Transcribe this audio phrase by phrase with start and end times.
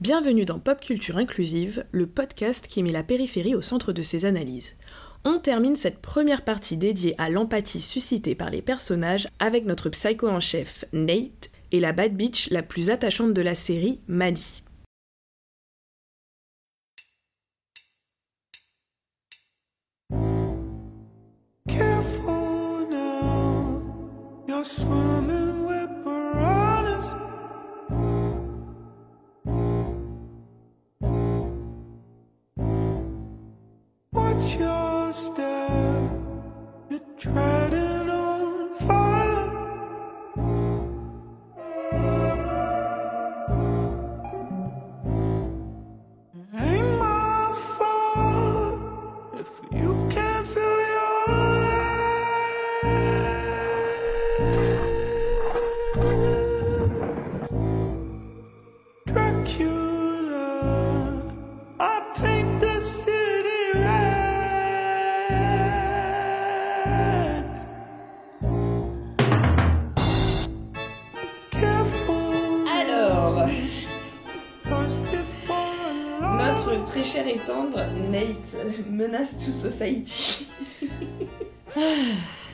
[0.00, 4.24] Bienvenue dans Pop Culture Inclusive, le podcast qui met la périphérie au centre de ses
[4.24, 4.74] analyses.
[5.24, 10.28] On termine cette première partie dédiée à l'empathie suscitée par les personnages avec notre psycho
[10.28, 14.63] en chef, Nate, et la bad bitch la plus attachante de la série, Maddie.
[35.38, 36.14] Your
[36.90, 37.63] step, you're
[77.46, 78.56] Nate
[78.90, 80.46] menace to society.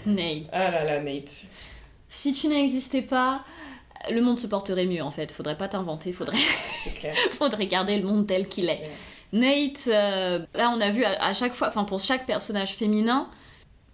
[0.06, 0.48] Nate.
[0.52, 1.44] Ah là là, Nate.
[2.08, 3.44] Si tu n'existais pas,
[4.10, 5.30] le monde se porterait mieux en fait.
[5.30, 6.38] Faudrait pas t'inventer, faudrait,
[6.96, 7.14] clair.
[7.30, 8.90] faudrait garder le monde tel qu'il est.
[9.32, 13.28] Nate, euh, là on a vu à, à chaque fois, enfin pour chaque personnage féminin,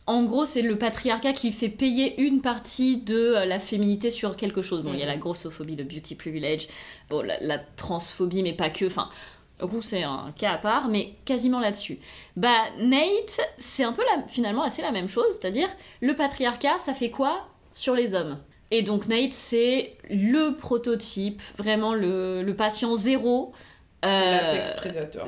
[0.06, 4.34] en gros c'est le patriarcat qui fait payer une partie de euh, la féminité sur
[4.36, 4.82] quelque chose.
[4.82, 6.68] Bon, il y a la grossophobie, le beauty privilege,
[7.10, 9.10] bon, la, la transphobie, mais pas que, enfin.
[9.60, 11.98] Roux, c'est un cas à part, mais quasiment là-dessus.
[12.36, 15.68] Bah, Nate, c'est un peu la, finalement assez la même chose, c'est-à-dire
[16.00, 18.38] le patriarcat, ça fait quoi sur les hommes?
[18.70, 23.52] Et donc Nate, c'est le prototype, vraiment le, le patient zéro
[24.04, 24.62] euh,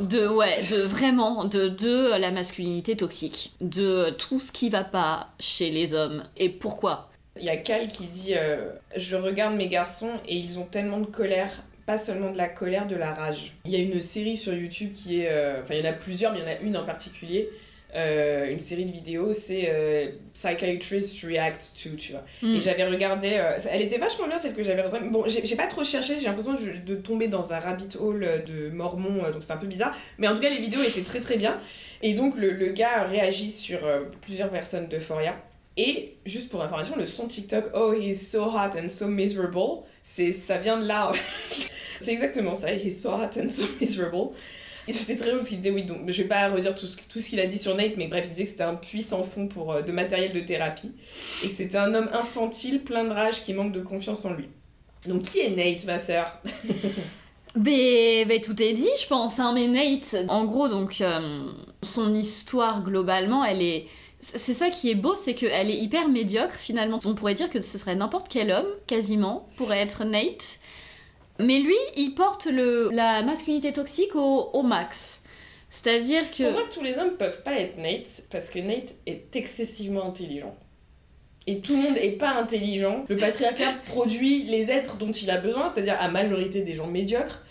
[0.00, 5.28] de ouais de vraiment de, de la masculinité toxique de tout ce qui va pas
[5.40, 6.22] chez les hommes.
[6.36, 7.10] Et pourquoi?
[7.38, 10.98] Il y a Cal qui dit euh, Je regarde mes garçons et ils ont tellement
[10.98, 11.50] de colère,
[11.88, 13.54] pas seulement de la colère, de la rage.
[13.64, 15.28] Il y a une série sur YouTube qui est.
[15.30, 17.48] euh, Enfin, il y en a plusieurs, mais il y en a une en particulier.
[17.94, 22.22] euh, une série de vidéos, c'est euh, Psychiatrist React to, tu vois.
[22.42, 22.54] Mm.
[22.56, 23.30] Et j'avais regardé.
[23.32, 25.08] euh, elle était vachement bien, celle que j'avais retrouvée.
[25.08, 28.68] Bon, j'ai pas trop cherché, j'ai l'impression de, de tomber dans un rabbit hole de
[28.68, 29.96] mormons, donc c'était un peu bizarre.
[30.18, 31.58] Mais en tout cas, les vidéos étaient très très bien.
[32.02, 33.80] Et donc, le, le gars réagit sur
[34.20, 35.34] plusieurs personnes d'Euphoria.
[35.78, 40.32] Et juste pour information, le son TikTok Oh, he's so hot and so miserable, c'est
[40.32, 41.12] ça vient de là.
[42.00, 44.30] c'est exactement ça, he's so hot and so miserable.
[44.88, 46.96] Et c'était très drôle parce qu'il disait, oui, donc je vais pas redire tout ce,
[47.08, 49.02] tout ce qu'il a dit sur Nate, mais bref, il disait que c'était un puits
[49.02, 50.92] sans fond pour, euh, de matériel de thérapie.
[51.44, 54.48] Et que c'était un homme infantile, plein de rage, qui manque de confiance en lui.
[55.06, 56.42] Donc qui est Nate, ma sœur?
[57.54, 59.40] Ben, ben, tout est dit, je pense.
[59.40, 61.50] Hein, mais Nate, en gros, donc, euh,
[61.82, 63.86] son histoire globalement, elle est.
[64.20, 66.98] C'est ça qui est beau, c'est qu'elle est hyper médiocre finalement.
[67.04, 70.58] On pourrait dire que ce serait n'importe quel homme, quasiment, pourrait être Nate.
[71.38, 75.22] Mais lui, il porte le, la masculinité toxique au, au max.
[75.70, 76.44] C'est-à-dire que.
[76.44, 80.56] Pour moi, tous les hommes peuvent pas être Nate, parce que Nate est excessivement intelligent.
[81.46, 83.04] Et tout le monde est pas intelligent.
[83.08, 87.44] Le patriarcat produit les êtres dont il a besoin, c'est-à-dire à majorité des gens médiocres.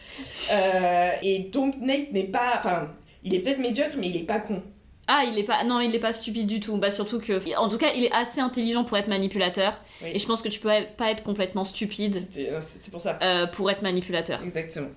[0.51, 2.55] Euh, et donc Nate n'est pas...
[2.59, 4.61] Enfin, il est peut-être médiocre, mais il est pas con.
[5.07, 5.63] Ah, il est pas.
[5.63, 6.75] Non, il est pas stupide du tout.
[6.77, 7.57] Bah, surtout que.
[7.57, 9.79] En tout cas, il est assez intelligent pour être manipulateur.
[10.03, 10.09] Oui.
[10.13, 13.17] Et je pense que tu peux pas être complètement stupide euh, C'est c'est pour ça.
[13.21, 14.41] euh, pour être manipulateur.
[14.43, 14.89] Exactement.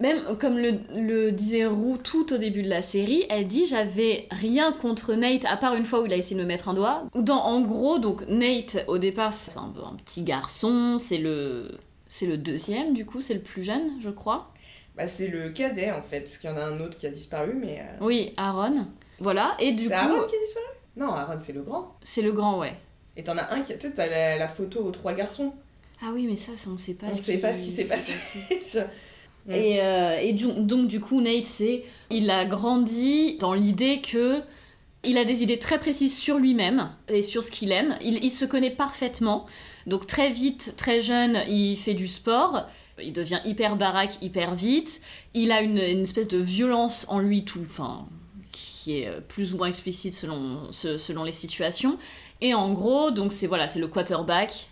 [0.00, 4.26] Même comme le, le disait Roux tout au début de la série, elle dit j'avais
[4.32, 6.74] rien contre Nate à part une fois où il a essayé de me mettre un
[6.74, 7.04] doigt.
[7.14, 12.26] Dans, en gros, donc Nate au départ c'est un, un petit garçon, c'est le c'est
[12.26, 14.52] le deuxième du coup, c'est le plus jeune je crois.
[14.96, 17.10] Bah, c'est le cadet en fait, parce qu'il y en a un autre qui a
[17.10, 17.78] disparu, mais.
[17.80, 18.86] euh, Oui, Aaron.
[19.22, 20.66] Voilà et du C'est coup Aaron qui a disparu
[20.96, 21.96] Non, Aaron c'est le grand.
[22.02, 22.74] c'est le grand ouais.
[23.16, 23.72] Et t'en as un qui.
[23.74, 25.52] Tu sais, t'as la, la photo aux trois garçons.
[26.02, 27.06] Ah oui mais ça, ça on sait pas.
[27.08, 28.14] On ce sait pas ce qui s'est passé.
[29.44, 29.52] Mm.
[29.54, 34.40] Et, euh, et du- donc du coup Nate c'est il a grandi dans l'idée que
[35.02, 37.96] il a des idées très précises sur lui-même et sur ce qu'il aime.
[38.02, 39.46] Il, il se connaît parfaitement.
[39.88, 42.68] Donc très vite, très jeune, il fait du sport.
[43.02, 45.00] Il devient hyper baraque hyper vite.
[45.34, 48.06] Il a une, une espèce de violence en lui tout, enfin
[48.82, 51.98] qui est euh, plus ou moins explicite selon, se- selon les situations.
[52.40, 54.66] Et en gros, donc c'est voilà, c'est le quarterback.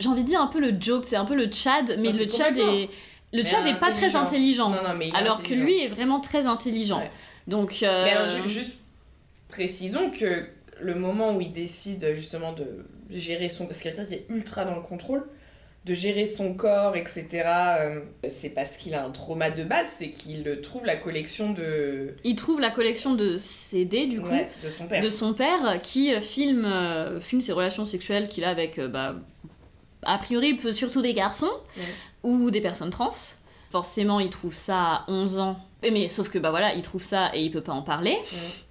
[0.00, 2.28] J'ai envie de dire un peu le joke, c'est un peu le Chad, mais le
[2.28, 2.88] Chad est
[3.34, 4.68] le Chad est pas très intelligent.
[4.70, 6.98] Non, non, mais il est Alors que lui est vraiment très intelligent.
[6.98, 7.10] Ouais.
[7.46, 8.76] Donc, euh, Mais alors, ju- juste
[9.48, 10.46] précisons que
[10.80, 12.66] le moment où il décide justement de
[13.10, 13.66] gérer son.
[13.66, 15.26] Parce que quelqu'un qui est ultra dans le contrôle,
[15.84, 17.26] de gérer son corps, etc.
[17.80, 22.14] euh, c'est parce qu'il a un trauma de base, c'est qu'il trouve la collection de,
[22.22, 25.02] Il trouve la collection de CD, du coup, Ouais, de son père.
[25.02, 28.86] de son père qui euh, filme, euh, filme ses relations sexuelles qu'il a avec, euh,
[28.86, 29.16] bah,
[30.04, 31.50] a priori, surtout des garçons
[32.22, 33.10] ou des personnes trans.
[33.72, 35.56] Forcément, il trouve ça à 11 ans.
[35.90, 38.16] Mais sauf que bah voilà, il trouve ça et il peut pas en parler.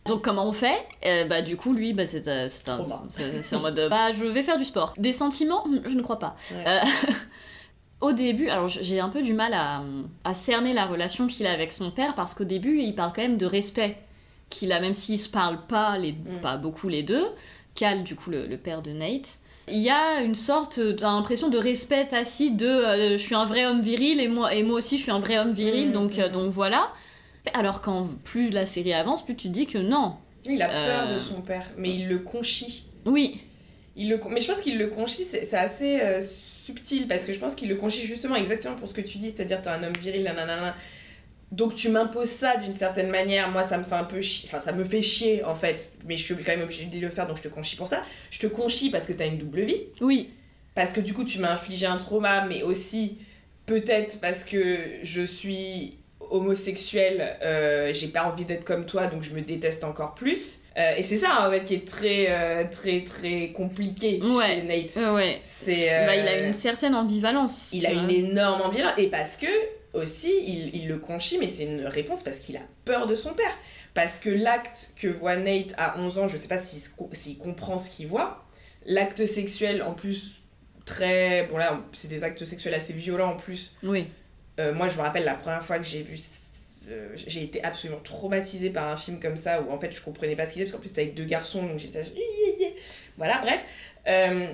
[0.06, 0.78] Donc comment on fait?
[1.06, 3.04] Euh, Bah du coup lui, bah c'est euh, c'est un- Trauma.
[3.10, 4.94] c'est- c'est en mode euh, bah je vais faire du sport.
[4.98, 6.38] Des sentiments, Hmm, je ne crois pas.
[6.54, 6.64] Ouais.
[6.68, 6.80] Euh,
[8.02, 9.84] au début, alors j'ai un peu du mal à,
[10.24, 13.22] à cerner la relation qu'il a avec son père parce qu'au début il parle quand
[13.24, 13.98] même de respect
[14.50, 16.42] qu'il a même s'ils se parlent pas les Mm.
[16.42, 17.26] pas beaucoup les deux.
[17.76, 19.38] Cal du coup le, le père de Nate.
[19.72, 23.66] Il y a une sorte d'impression de respect tacite de euh, je suis un vrai
[23.66, 26.20] homme viril et moi, et moi aussi je suis un vrai homme viril Mm, donc,
[26.20, 26.32] euh, mm.
[26.32, 26.92] donc voilà.
[27.54, 30.16] Alors quand plus la série avance, plus tu te dis que non.
[30.48, 31.14] Il a peur Euh.
[31.14, 32.86] de son père, mais il le conchit.
[33.06, 33.42] Oui,
[33.96, 37.34] Il le, mais je pense qu'il le conchit, c'est c'est assez euh, subtil, parce que
[37.34, 39.84] je pense qu'il le conchit justement exactement pour ce que tu dis, c'est-à-dire t'es un
[39.84, 40.76] homme viril, nanana.
[41.52, 44.62] Donc tu m'imposes ça d'une certaine manière, moi ça me fait un peu chier, enfin
[44.62, 47.28] ça me fait chier en fait, mais je suis quand même obligée de le faire
[47.28, 48.02] donc je te conchis pour ça.
[48.30, 50.30] Je te conchis parce que t'as une double vie, oui,
[50.76, 53.18] parce que du coup tu m'as infligé un trauma, mais aussi
[53.66, 55.98] peut-être parce que je suis
[56.52, 60.60] homosexuelle, euh, j'ai pas envie d'être comme toi donc je me déteste encore plus.
[60.78, 64.46] Euh, et c'est ça en fait qui est très euh, très très compliqué Ouais.
[64.46, 65.14] chez Nate.
[65.14, 65.42] ouais.
[65.44, 67.72] C'est Bah, il a une certaine ambivalence.
[67.74, 69.48] il a une énorme ambivalence et parce que
[69.94, 73.34] aussi il, il le conchit mais c'est une réponse parce qu'il a peur de son
[73.34, 73.58] père.
[73.94, 77.90] Parce que l'acte que voit Nate à 11 ans je sais pas s'il comprend ce
[77.90, 78.46] qu'il voit.
[78.86, 80.44] L'acte sexuel en plus
[80.86, 83.76] très bon là c'est des actes sexuels assez violents en plus.
[83.84, 84.08] Oui.
[84.60, 86.20] Euh, moi je me rappelle la première fois que j'ai vu
[86.90, 90.36] euh, j'ai été absolument traumatisée par un film comme ça où en fait je comprenais
[90.36, 92.02] pas ce qu'il disait parce qu'en plus c'était avec deux garçons donc j'étais
[93.18, 93.64] voilà bref.
[94.08, 94.52] Euh,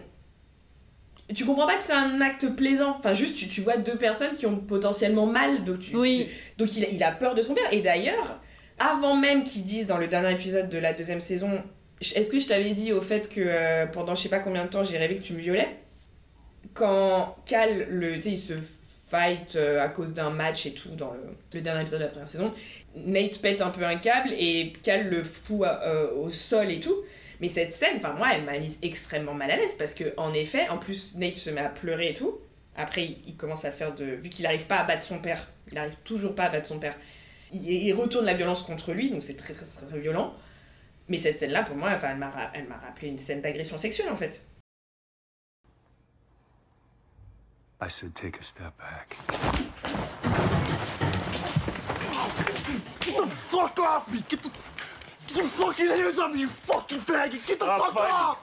[1.36, 2.96] tu comprends pas que c'est un acte plaisant.
[3.00, 6.28] Enfin juste tu, tu vois deux personnes qui ont potentiellement mal donc, tu- Oui.
[6.58, 7.72] donc il, a- il a peur de son père.
[7.72, 8.40] Et d'ailleurs
[8.80, 11.62] avant même qu'ils disent dans le dernier épisode de la deuxième saison
[12.00, 14.70] est-ce que je t'avais dit au fait que euh, pendant je sais pas combien de
[14.70, 15.76] temps j'ai rêvé que tu me violais?
[16.74, 18.54] Quand Cal le il se
[19.10, 21.20] fight euh, à cause d'un match et tout dans le,
[21.54, 22.54] le dernier épisode de la première saison
[22.96, 26.96] Nate pète un peu un câble et Cal le fout euh, au sol et tout
[27.40, 30.34] mais cette scène enfin moi elle m'a mise extrêmement mal à l'aise parce que en
[30.34, 32.40] effet en plus Nate se met à pleurer et tout
[32.76, 35.48] après il, il commence à faire de vu qu'il arrive pas à battre son père
[35.72, 36.96] il arrive toujours pas à battre son père
[37.52, 40.34] il, il retourne la violence contre lui donc c'est très, très très violent
[41.10, 43.42] mais cette scène là pour moi enfin elle m'a ra- elle m'a rappelé une scène
[43.42, 44.46] d'agression sexuelle en fait
[47.80, 49.16] I said take a step back.
[53.06, 54.24] Get the fuck off me!
[54.28, 54.50] Get the,
[55.38, 57.48] get your fucking hands me, you fucking faggots!
[57.48, 58.14] Get the Stop fuck fighting.
[58.14, 58.38] off!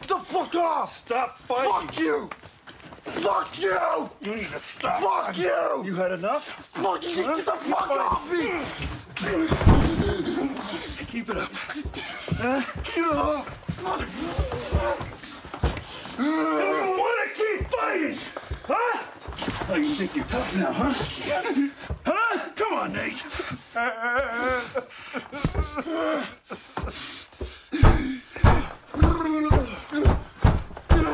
[0.00, 0.96] Get the fuck off!
[0.96, 1.72] Stop fighting!
[1.72, 2.30] Fuck you!
[3.02, 4.10] Fuck you!
[4.20, 5.00] You need to stop.
[5.00, 5.82] Fuck you!
[5.84, 6.44] You had enough?
[6.44, 7.16] Fuck you!
[7.16, 8.60] Get the fuck off me!
[11.06, 11.50] Keep it up.
[12.94, 13.54] Get off!
[16.18, 16.24] You
[16.58, 18.18] don't want to keep fighting,
[18.64, 19.17] huh?
[19.70, 20.92] Oh, you think you're tough now, huh?
[22.06, 22.38] Huh?
[22.56, 24.28] Come on, Nate.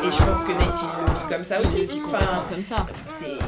[0.05, 2.45] et je pense que Nate il le vit comme ça Il aussi le vit enfin
[2.53, 2.87] comme ça.
[3.07, 3.39] c'est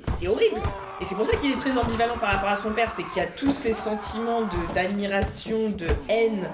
[0.00, 0.60] c'est horrible
[1.00, 3.22] et c'est pour ça qu'il est très ambivalent par rapport à son père c'est qu'il
[3.22, 6.48] y a tous ces sentiments de d'admiration de haine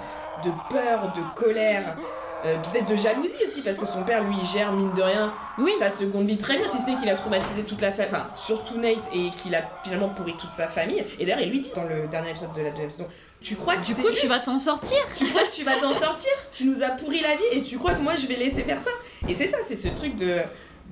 [0.44, 1.96] de peur de colère
[2.44, 5.72] euh, peut-être de jalousie aussi parce que son père lui gère mine de rien Oui.
[5.78, 8.28] sa seconde vie très bien si ce n'est qu'il a traumatisé toute la famille enfin
[8.36, 11.72] surtout Nate et qu'il a finalement pourri toute sa famille et d'ailleurs il lui dit
[11.74, 13.08] dans le dernier épisode de la deuxième saison
[13.40, 14.98] tu crois que Du coup, juste tu vas t'en sortir.
[15.16, 17.78] tu crois que tu vas t'en sortir Tu nous as pourri la vie et tu
[17.78, 18.90] crois que moi je vais laisser faire ça
[19.28, 20.42] Et c'est ça, c'est ce truc de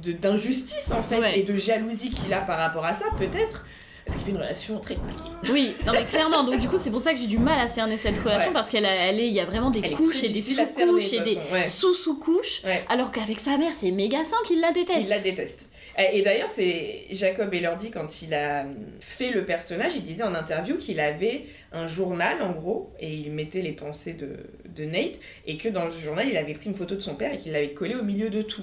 [0.03, 1.39] de- d'injustice en fait Ouais.
[1.39, 3.65] et de jalousie qu'il a par rapport à ça peut-être
[4.07, 5.29] parce qu'il fait une relation très compliquée.
[5.51, 6.45] Oui, non mais clairement.
[6.45, 8.53] Donc du coup, c'est pour ça que j'ai du mal à cerner cette relation Ouais.
[8.55, 11.19] parce qu'elle, elle est, il y a vraiment des Elle couches et des sous-couches et
[11.19, 11.67] de des ouais.
[11.67, 12.63] sous-sous-couches.
[12.65, 12.85] Ouais.
[12.89, 15.07] Alors qu'avec sa mère, c'est méga simple, il la déteste.
[15.07, 15.69] Il la déteste.
[16.13, 18.67] Et d'ailleurs, c'est Jacob Elordi, quand il a
[19.01, 23.33] fait le personnage, il disait en interview qu'il avait un journal, en gros, et il
[23.33, 24.37] mettait les pensées de,
[24.75, 27.33] de Nate, et que dans ce journal, il avait pris une photo de son père
[27.33, 28.63] et qu'il l'avait collé au milieu de tout.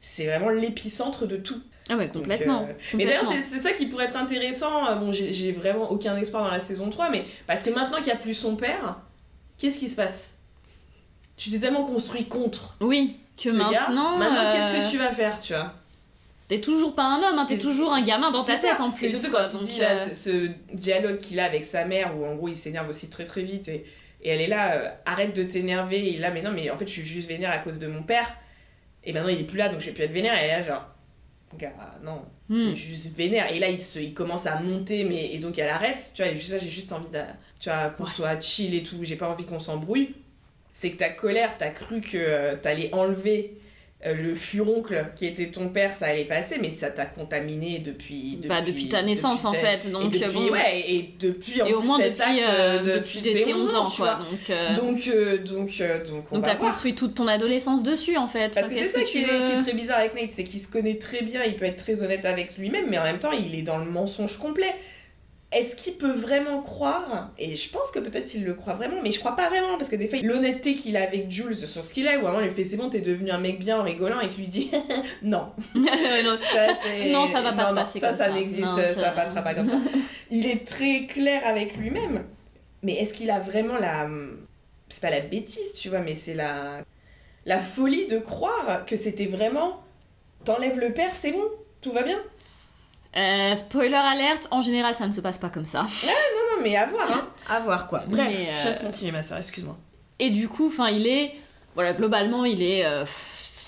[0.00, 1.60] C'est vraiment l'épicentre de tout.
[1.90, 2.64] Ah ouais, Donc, complètement.
[2.68, 3.46] euh, Mais d'ailleurs, complètement.
[3.48, 4.86] c'est c'est ça qui pourrait être intéressant.
[4.88, 8.06] Euh, Bon, j'ai vraiment aucun espoir dans la saison 3, mais parce que maintenant qu'il
[8.06, 8.98] n'y a plus son père,
[9.58, 10.38] qu'est-ce qui se passe?
[11.36, 12.76] Tu t'es tellement construit contre.
[12.80, 13.64] Oui, que ce gars.
[13.70, 14.18] maintenant.
[14.18, 15.72] Maintenant, euh, qu'est-ce que tu vas faire, tu vois?
[16.48, 19.04] T'es toujours pas un homme, hein, t'es toujours un gamin dans ta tête en plus.
[19.06, 22.16] Et surtout quand il dit là, euh, ce, ce dialogue qu'il a avec sa mère,
[22.16, 23.84] où en gros il s'énerve aussi très très vite, et,
[24.22, 26.70] et elle est là, euh, arrête de t'énerver, et il est là, mais non, mais
[26.70, 28.34] en fait je suis juste vénère à cause de mon père,
[29.08, 30.86] et maintenant il est plus là, donc je vais plus être vénère, et là genre,
[31.58, 31.72] Gars,
[32.04, 32.58] non, Hmm.
[32.60, 33.50] c'est juste vénère.
[33.52, 36.12] Et là, il, se, il commence à monter, mais et donc elle arrête.
[36.14, 37.18] Tu vois, et juste là, j'ai juste envie de,
[37.60, 38.10] tu vois, qu'on Ouais.
[38.10, 38.98] soit chill et tout.
[39.02, 40.14] J'ai pas envie qu'on s'embrouille.
[40.72, 43.54] C'est que ta colère, t'as cru que euh, t'allais enlever
[44.06, 48.36] euh, le furoncle qui était ton père, ça allait passer, mais ça t'a contaminé depuis,
[48.36, 48.48] depuis.
[48.48, 49.90] Bah, depuis ta naissance en ta- fait.
[49.90, 50.50] Donc, et depuis, bon.
[50.52, 53.52] ouais, et depuis en et au plus moins cet depuis, acte, euh, de- depuis tes
[53.54, 54.14] 11 ans, tu quoi.
[54.14, 54.24] vois.
[54.30, 55.82] Donc, euh, Donc, euh, donc,
[56.32, 58.54] donc, t'as construit toute ton adolescence dessus en fait.
[58.54, 60.68] Parce que c'est ça qui est, qui est très bizarre avec Nate, c'est qu'il se
[60.68, 63.58] connaît très bien, il peut être très honnête avec lui-même, mais en même temps, il
[63.58, 64.74] est dans le mensonge complet.
[65.50, 69.10] Est-ce qu'il peut vraiment croire Et je pense que peut-être il le croit vraiment, mais
[69.10, 71.94] je crois pas vraiment, parce que des fois, l'honnêteté qu'il a avec Jules sur ce
[71.94, 73.82] qu'il est, où vraiment il lui fait c'est bon, t'es devenu un mec bien en
[73.82, 74.70] rigolant, et qu'il lui dit
[75.22, 75.48] non.
[75.74, 75.86] Non,
[76.36, 78.30] Ça, c'est- Non, ça va pas non, se passer comme ça ça.
[78.30, 78.86] n'existe, ça...
[78.88, 79.78] ça- passera pas comme ça.
[80.30, 82.24] Il est très clair avec lui-même,
[82.82, 84.06] mais est-ce qu'il a vraiment la.
[84.90, 86.82] C'est pas la bêtise, tu vois, mais c'est la.
[87.46, 89.80] La folie de croire que c'était vraiment.
[90.44, 91.44] T'enlèves le père, c'est bon,
[91.80, 92.18] tout va bien.
[93.16, 95.82] Euh, spoiler alerte, en général ça ne se passe pas comme ça.
[95.82, 95.86] Non,
[96.56, 97.26] non, mais à voir, hein.
[97.48, 98.02] À voir, quoi.
[98.06, 99.76] Bref, Mais, euh, je laisse continuer, ma soeur, excuse-moi.
[100.18, 101.34] Et du coup, enfin, il est.
[101.74, 102.84] Voilà, globalement, il est.
[102.84, 103.04] euh,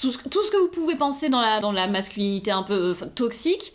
[0.00, 2.94] tout, ce, tout ce que vous pouvez penser dans la, dans la masculinité un peu
[3.14, 3.72] toxique.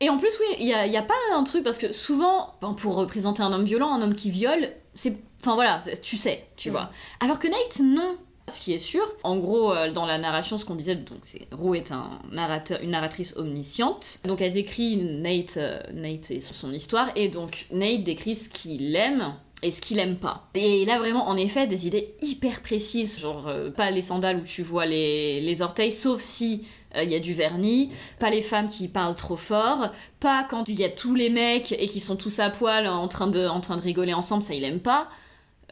[0.00, 2.54] Et en plus, oui, il n'y a, y a pas un truc, parce que souvent,
[2.76, 5.16] pour représenter un homme violent, un homme qui viole, c'est.
[5.40, 6.72] Enfin voilà, tu sais, tu Mm.
[6.72, 6.90] vois.
[7.20, 8.16] Alors que Nate, non.
[8.48, 11.48] Ce qui est sûr, en gros, euh, dans la narration, ce qu'on disait, donc c'est
[11.50, 14.20] Rue est un narrateur, une narratrice omnisciente.
[14.24, 18.94] Donc elle décrit Nate, euh, Nate et son, histoire, et donc Nate décrit ce qu'il
[18.94, 19.34] aime
[19.64, 20.48] et ce qu'il aime pas.
[20.54, 24.36] Et il a vraiment, en effet, des idées hyper précises, genre euh, pas les sandales
[24.36, 28.68] où tu vois les, orteils, sauf si il y a du vernis, pas les femmes
[28.68, 32.16] qui parlent trop fort, pas quand il y a tous les mecs et qui sont
[32.16, 35.08] tous à poil en train de, en train de rigoler ensemble, ça il aime pas.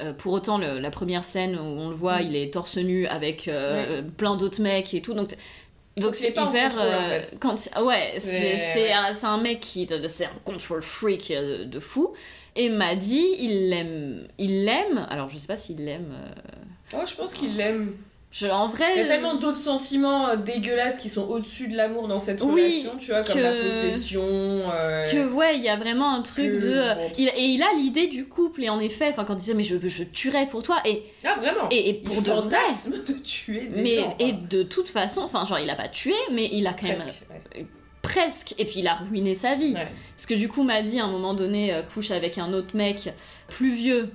[0.00, 2.26] Euh, pour autant, le- la première scène où on le voit, Mm.
[2.26, 5.14] il est torse nu avec euh, plein d'autres mecs et tout.
[5.14, 5.36] Donc,
[5.96, 6.46] donc c'est hyper.
[6.50, 7.36] contrôle, en euh, fait.
[7.40, 9.86] quand, ouais, c'est un, c'est un mec qui.
[10.08, 12.12] C'est un control freak de fou.
[12.56, 14.26] Et m'a dit, il l'aime.
[14.38, 15.06] Il l'aime.
[15.10, 16.12] Alors, je sais pas s'il l'aime.
[16.92, 17.92] Oh, je pense qu'il l'aime.
[18.36, 18.84] Je, en vrai.
[18.96, 22.40] Il y a tellement d'autres sentiments euh, dégueulasses qui sont au-dessus de l'amour dans cette
[22.42, 24.22] Oui, relation, tu vois, comme que- la possession.
[24.24, 26.72] euh, que ouais, il y a vraiment un truc que- de.
[26.72, 27.12] euh, bon.
[27.16, 29.62] il- et il a l'idée du couple, et en effet, enfin, quand il disait, mais
[29.62, 32.58] je, je tuerais pour toi, et, Ah, vraiment et, et pour Il de vrai.
[33.06, 34.16] de tuer des Mais, gens.
[34.18, 36.96] et de toute façon, enfin, genre, il a pas tué, mais il a quand même
[36.96, 37.22] Presque,
[37.54, 37.66] ouais.
[38.02, 39.74] presque, et puis il a ruiné sa vie.
[39.74, 39.88] Ouais.
[40.16, 42.76] Parce que du coup, m'a dit à un moment donné, euh, couche avec un autre
[42.76, 43.10] mec
[43.48, 44.10] plus vieux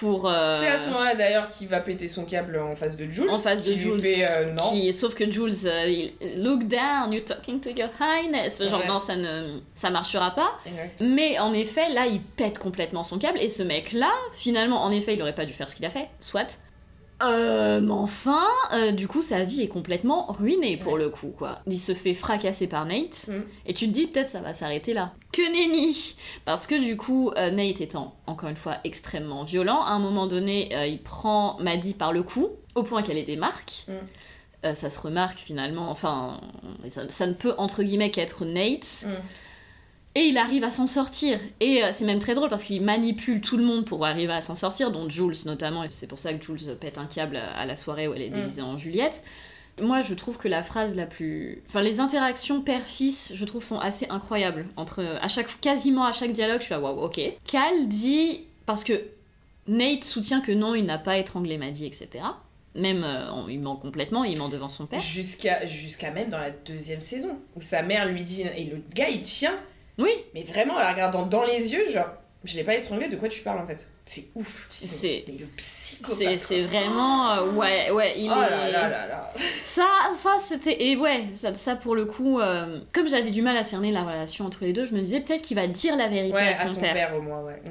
[0.00, 0.28] pour.
[0.28, 3.30] euh, C'est à ce moment-là d'ailleurs qu'il va péter son câble en face de Jules.
[3.30, 4.00] En face de Jules.
[4.00, 4.70] fait, euh, non.
[4.70, 8.62] qui- sauf que Jules, euh, il, look down, you're talking to your highness.
[8.62, 8.86] Genre, Ouais.
[8.86, 10.52] non, ça ne ça marchera pas.
[10.66, 11.02] Exact.
[11.02, 13.38] Mais en effet, là, il pète complètement son câble.
[13.40, 16.08] Et ce mec-là, finalement, en effet, il aurait pas dû faire ce qu'il a fait,
[16.20, 16.58] soit.
[17.22, 18.44] Euh, mais enfin,
[18.74, 20.98] euh, du coup, sa vie est complètement ruinée pour Ouais.
[21.00, 21.60] le coup, quoi.
[21.66, 23.42] Il se fait fracasser par Nate, Mm.
[23.66, 25.14] et tu te dis peut-être ça va s'arrêter là.
[25.32, 29.90] Que nenni Parce que du coup, euh, Nate étant encore une fois extrêmement violent, à
[29.92, 33.36] un moment donné, euh, il prend Maddie par le cou, au point qu'elle ait des
[33.36, 33.86] marques.
[33.88, 34.74] Mm.
[34.74, 36.40] Ça se remarque finalement, enfin,
[36.88, 39.04] ça, ça ne peut entre guillemets qu'être Nate.
[39.06, 39.10] Mm.
[40.16, 41.38] Et il arrive à s'en sortir.
[41.60, 44.40] Et euh, c'est même très drôle parce qu'il manipule tout le monde pour arriver à
[44.40, 45.84] s'en sortir, dont Jules notamment.
[45.84, 48.22] Et c'est pour ça que Jules pète un câble à à la soirée où elle
[48.22, 48.34] est Mm.
[48.40, 49.22] déguisée en Juliette.
[49.82, 51.62] Moi, je trouve que la phrase la plus.
[51.68, 54.64] Enfin, les interactions père-fils, je trouve, sont assez incroyables.
[54.76, 55.04] Entre.
[55.20, 55.60] À chaque...
[55.60, 57.20] Quasiment à chaque dialogue, je suis là, waouh, ok.
[57.46, 58.44] Cal dit.
[58.64, 58.94] Parce que
[59.68, 62.24] Nate soutient que non, il n'a pas étranglé Maddie, etc.
[62.74, 64.98] Même, euh, il ment complètement, il ment devant son père.
[64.98, 69.08] Jusqu'à jusqu'à même dans la deuxième saison, où sa mère lui dit, et le gars
[69.10, 69.54] il tient,
[69.98, 72.08] Oui, mais vraiment en la regardant dans les yeux, genre,
[72.44, 73.88] je l'ai pas étranglé, de quoi tu parles en fait?
[74.04, 74.68] C'est ouf.
[74.70, 76.40] C'est- Mais le psychopathe.
[76.40, 77.30] c'est vraiment.
[77.32, 78.50] euh, ouais, ouais, il Oh est.
[78.50, 79.32] là là là là.
[79.36, 80.84] Ça, ça c'était.
[80.86, 84.02] Et ouais, ça, ça pour le coup, euh, comme j'avais du mal à cerner la
[84.04, 86.66] relation entre les deux, je me disais peut-être qu'il va dire la vérité Ouais, à
[86.66, 87.14] son, père.
[87.16, 87.60] au moins, ouais.
[87.66, 87.70] Mm.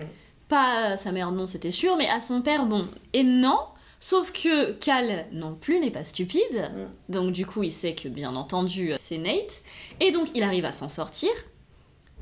[0.50, 2.86] Pas à sa mère, non, c'était sûr, mais à son père, bon.
[3.14, 3.58] Et non,
[4.00, 6.70] sauf que Cal non plus n'est pas stupide,
[7.10, 9.64] donc du coup il sait que bien entendu c'est Nate,
[10.00, 11.32] et donc il arrive à s'en sortir.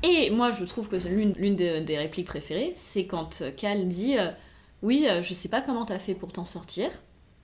[0.02, 4.30] Et moi je trouve que c'est l'une des répliques préférées, c'est quand Cal dit euh,
[4.82, 6.90] Oui, euh, je sais pas comment t'as fait pour t'en sortir,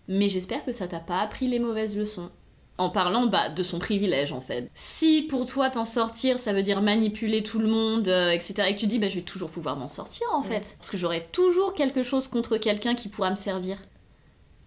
[0.08, 2.30] mais j'espère que ça t'a pas appris les mauvaises leçons.
[2.78, 4.70] En parlant bah, de son privilège en fait.
[4.74, 8.74] Si pour toi t'en sortir ça veut dire manipuler tout le monde, euh, etc., et
[8.74, 11.26] que tu dis bah, je vais toujours pouvoir m'en sortir en fait, parce que j'aurai
[11.32, 13.76] toujours quelque chose contre quelqu'un qui pourra me servir.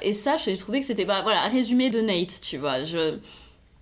[0.02, 2.84] Et ça, j'ai trouvé que c'était bah, voilà, résumé de Nate, tu vois.
[2.84, 3.18] Je,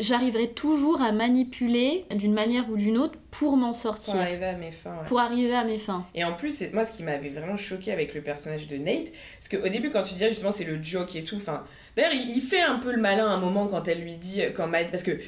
[0.01, 4.57] j'arriverai toujours à manipuler d'une manière ou d'une autre pour m'en Pour sortir, arriver à
[4.57, 5.05] mes fins, ouais.
[5.07, 6.05] pour arriver à mes fins.
[6.15, 9.11] Et en plus, c'est- moi, ce qui m'avait vraiment choqué avec le personnage de Nate,
[9.39, 11.63] parce qu'au début, quand tu disais justement c'est le joke et tout, enfin.
[11.95, 14.41] D'ailleurs, il, il fait un peu le malin à un moment quand elle lui dit.
[14.55, 15.19] Quand Matt, parce que.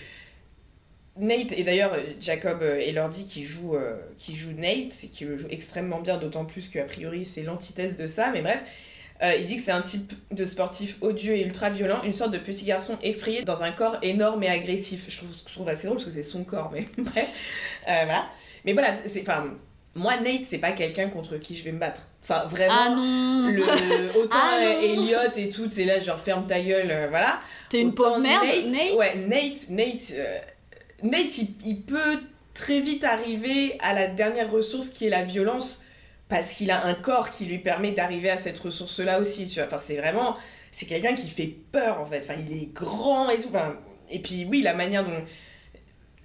[1.15, 5.25] Nate, et d'ailleurs euh, Jacob euh, Elordi qui joue, euh, qui joue Nate, et qui
[5.25, 8.63] le joue extrêmement bien, d'autant plus qu'a priori c'est l'antithèse de ça, mais bref.
[9.21, 12.31] Euh, il dit que c'est un type de sportif odieux et ultra violent, une sorte
[12.31, 15.05] de petit garçon effrayé dans un corps énorme et agressif.
[15.07, 17.29] Je trouve, je trouve assez drôle parce que c'est son corps, mais bref.
[17.87, 18.27] Euh, voilà.
[18.65, 19.21] Mais voilà, c'est.
[19.21, 19.53] Enfin,
[19.95, 22.07] moi, Nate, c'est pas quelqu'un contre qui je vais me battre.
[22.23, 22.73] Enfin, vraiment.
[22.75, 23.61] Ah non Le,
[24.17, 24.79] autant Ah non.
[24.81, 27.39] Elliot et tout, c'est là, genre ferme ta gueule, euh, voilà.
[27.69, 30.13] T'es une pauvre merde, Nate, Nate, Ouais, Nate, Nate,
[31.03, 32.19] Nate il, il peut
[32.53, 35.82] très vite arriver à la dernière ressource qui est la violence
[36.35, 39.65] parce qu'il a un corps qui lui permet d'arriver à cette ressource-là aussi, tu vois.
[39.67, 40.35] Enfin, c'est vraiment,
[40.71, 42.19] c'est quelqu'un qui fait peur en fait.
[42.23, 43.49] Enfin, il est grand et tout.
[43.49, 43.75] Enfin,
[44.09, 45.11] et puis oui, la manière dont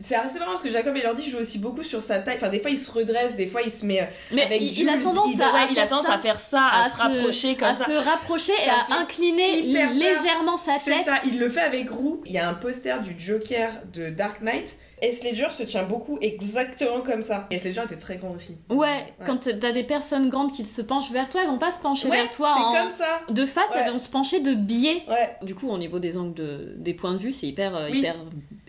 [0.01, 2.37] c'est assez marrant parce que Jacob Elordi joue aussi beaucoup sur sa taille.
[2.37, 4.09] Enfin, des fois il se redresse, des fois il se met.
[4.33, 6.19] Mais avec il, a tendance il, à, ouais, à il a faire tendance ça, à
[6.19, 7.85] faire ça, à, à se se- rapprocher comme à ça.
[7.85, 9.91] se rapprocher Ça et à incliner peur.
[9.93, 11.05] légèrement sa C'est tête.
[11.05, 12.23] ça, il le fait avec Roux.
[12.27, 14.79] Il y a un poster du Joker de Dark Knight.
[15.03, 17.47] Heath Ledger se tient beaucoup exactement comme ça.
[17.51, 18.57] Et Ledger était très grand aussi.
[18.71, 21.81] Ouais, quand t'as des personnes grandes qui se penchent vers toi, elles vont pas se
[21.81, 23.21] pencher Ouais, vers toi c'est en- comme ça.
[23.29, 23.83] de face, Ouais.
[23.85, 25.03] elles vont se pencher de biais.
[25.09, 27.89] Ouais, Du coup, au niveau des angles de, des points de vue, c'est hyper, euh,
[27.91, 27.99] Oui.
[28.01, 28.17] hyper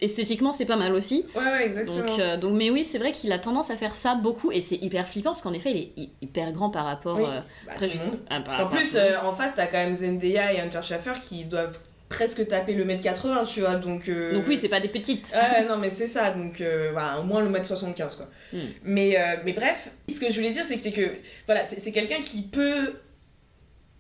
[0.02, 1.26] esthétiquement, c'est pas mal aussi.
[1.36, 1.98] ouais, ouais, exactement.
[2.06, 4.62] Donc, euh, donc, mais oui, c'est vrai qu'il a tendance à faire ça beaucoup et
[4.62, 7.18] c'est hyper flippant parce qu'en effet, il est hy- hyper grand par rapport.
[7.18, 7.24] Oui.
[7.26, 7.90] euh, Bah, après,
[8.30, 11.14] ah, par rapport à plus, euh, en face, t'as quand même Zendaya et Hunter Schaffer
[11.22, 11.78] qui doivent
[12.10, 13.76] presque taper le mètre 80, tu vois.
[13.76, 15.32] Donc, euh, donc oui, c'est pas des petites.
[15.34, 18.28] Ouais, non, mais c'est ça, donc euh, voilà, au moins le mètre 75, quoi.
[18.52, 18.58] Mm.
[18.84, 21.12] Mais, euh, mais bref, ce que je voulais dire, c'est que, que
[21.46, 22.96] voilà, c'est c'est quelqu'un qui peut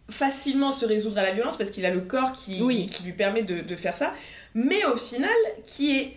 [0.09, 2.87] facilement se résoudre à la violence parce qu'il a le corps qui, Oui.
[2.87, 4.11] qui lui permet de, de faire ça,
[4.55, 5.29] mais au final,
[5.63, 6.13] qui est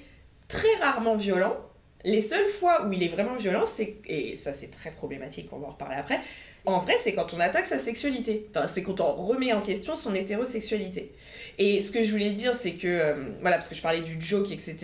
[0.48, 1.56] très rarement violent.
[2.04, 5.58] Les seules fois où il est vraiment violent, c'est, et ça c'est très problématique, on
[5.58, 6.20] va en reparler après,
[6.64, 8.46] en vrai, c'est quand on attaque sa sexualité.
[8.50, 11.12] Enfin, c'est quand on remet en question son hétérosexualité.
[11.58, 14.20] Et ce que je voulais dire, c'est que, euh, voilà, parce que je parlais du
[14.20, 14.76] joke, etc.,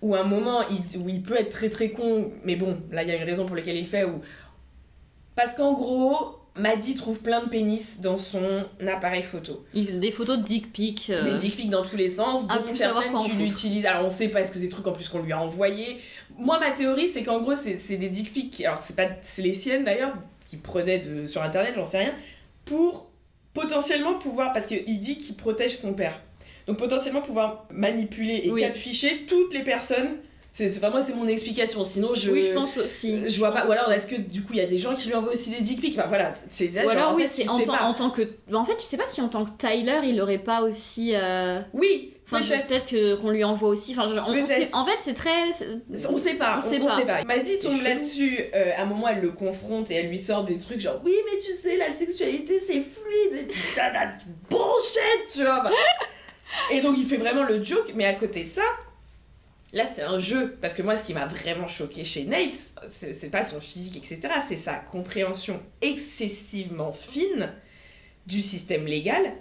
[0.00, 3.02] où à un moment, il, où il peut être très très con, mais bon, là,
[3.02, 4.20] il y a une raison pour laquelle il le fait, où...
[5.34, 9.64] Parce qu'en gros, Maddy trouve plein de pénis dans son appareil photo.
[9.74, 11.10] Des photos de dick pic.
[11.10, 13.86] euh, Des dick pics dans tous les sens, dont certaines qu'il utilise.
[13.86, 15.98] Alors on sait pas, est-ce que c'est des trucs en plus qu'on lui a envoyés
[16.36, 19.54] Moi, ma théorie, c'est qu'en gros, c'est des dick pics, alors c'est pas c'est les
[19.54, 20.14] siennes d'ailleurs,
[20.48, 22.14] qu'il prenait de, sur internet, j'en sais rien,
[22.64, 23.10] pour
[23.54, 26.20] potentiellement pouvoir, parce qu'il dit qu'il protège son père.
[26.66, 28.60] Donc potentiellement pouvoir manipuler et Oui.
[28.60, 30.18] catficher toutes les personnes.
[30.66, 32.30] C'est vraiment c'est mon explication, sinon je.
[32.30, 33.28] Oui, je pense aussi.
[33.28, 33.66] Je vois pas.
[33.66, 35.50] Ou alors est-ce que du coup il y a des gens qui lui envoient aussi
[35.50, 35.96] des dick pics?
[35.98, 38.22] Enfin voilà, c'est Ou genre, alors, oui, c'est en, en tant que.
[38.50, 41.12] bah, en fait, je sais pas si en tant que Tyler, il aurait pas aussi.
[41.14, 43.20] euh, Oui, Enfin, peut-être.
[43.22, 43.92] qu'on lui envoie aussi.
[43.96, 44.48] Enfin, je- on- on Peut-être.
[44.48, 45.30] sait- en fait, c'est très.
[46.10, 46.96] On sait pas, On sait on pas.
[46.96, 47.24] sait pas.
[47.24, 50.56] Maddy tombe là-dessus, euh, à un moment elle le confronte et elle lui sort des
[50.56, 54.12] trucs genre oui mais tu sais la sexualité c'est fluide et putain la
[54.50, 55.60] bullshit tu vois.
[55.60, 55.70] bah.
[56.72, 58.62] et donc il fait vraiment le joke mais à côté de ça,
[59.72, 62.56] là c'est un jeu parce que moi ce qui m'a vraiment choqué chez Nate
[62.88, 67.50] c'est pas son physique etc c'est sa compréhension excessivement fine
[68.26, 69.32] du système légal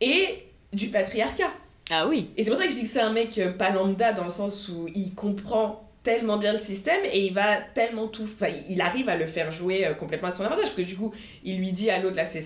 [0.00, 1.52] et du patriarcat.
[1.90, 2.30] Ah oui.
[2.36, 4.24] Et c'est pour ça que je dis que c'est un mec euh, pas lambda dans
[4.24, 8.24] le sens où il comprend tellement bien le système et il va tellement tout.
[8.24, 10.94] Enfin, il arrive à le faire jouer euh, complètement à son avantage parce que du
[10.96, 12.42] coup, il lui dit à l'autre, là, c'est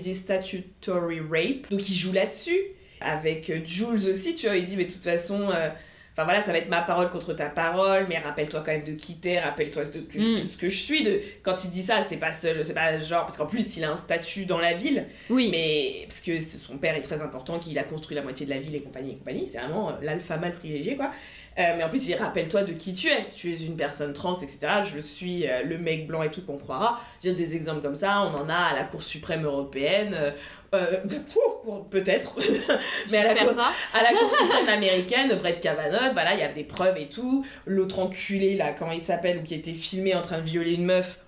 [0.00, 1.70] disent statutory rape.
[1.70, 2.58] Donc il joue là-dessus.
[3.00, 5.50] Avec euh, Jules aussi, tu vois, il dit, mais de toute façon.
[5.50, 5.70] euh,
[6.16, 8.92] Enfin voilà, ça va être ma parole contre ta parole, mais rappelle-toi quand même de
[8.92, 10.40] qui t'es, rappelle-toi de, que je- Mm.
[10.40, 11.02] de ce que je suis.
[11.02, 11.20] De...
[11.42, 13.26] Quand il dit ça, c'est pas seul, c'est pas genre.
[13.26, 15.50] Parce qu'en plus, il a un statut dans la ville, Oui.
[15.50, 18.58] mais parce que son père est très important, qu'il a construit la moitié de la
[18.58, 21.10] ville et compagnie et compagnie, c'est vraiment euh, l'alpha mâle privilégié quoi.
[21.58, 24.12] Euh, mais en plus il dit rappelle-toi de qui tu es, tu es une personne
[24.12, 24.58] trans etc.
[24.82, 27.00] Je suis euh, le mec blanc et tout qu'on croira.
[27.22, 30.30] J'ai des exemples comme ça, on en a à la Cour suprême européenne, euh,
[30.74, 31.00] euh,
[31.90, 32.36] peut-être,
[33.10, 33.72] mais à la, cour, pas.
[33.94, 37.44] à la Cour suprême américaine, Brett Kavanaugh, voilà il y a des preuves et tout.
[37.64, 40.84] L'autre enculé là, comment il s'appelle, ou qui était filmé en train de violer une
[40.84, 41.20] meuf.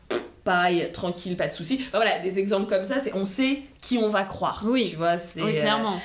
[0.45, 1.79] Pareil, tranquille, pas de soucis.
[1.89, 4.65] Enfin, voilà, des exemples comme ça, c'est on sait qui on va croire.
[4.67, 4.89] Oui.
[4.91, 5.43] Tu vois, c'est.
[5.43, 6.01] Oui, clairement.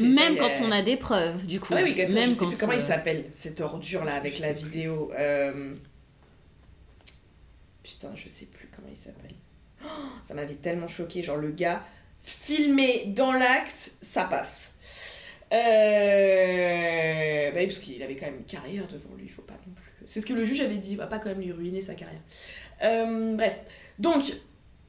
[0.00, 1.74] Même ça, quand euh, on a des preuves, du coup.
[1.76, 4.14] Ah oui, quand Même je sais quand plus comment euh, il s'appelle, cette ordure là
[4.14, 5.12] avec la vidéo.
[5.18, 5.74] euh,
[7.82, 9.34] Putain, je sais plus comment il s'appelle.
[9.84, 9.88] Oh,
[10.22, 11.84] ça m'avait tellement choqué, genre le gars
[12.22, 14.74] filmé dans l'acte, ça passe.
[15.52, 17.50] Euh...
[17.50, 19.74] Bah oui, parce qu'il avait quand même une carrière devant lui, il faut pas non
[19.74, 19.92] plus.
[20.06, 21.94] C'est ce que le juge avait dit, il va pas quand même lui ruiner sa
[21.94, 22.20] carrière.
[22.82, 23.58] Euh, bref,
[23.98, 24.24] donc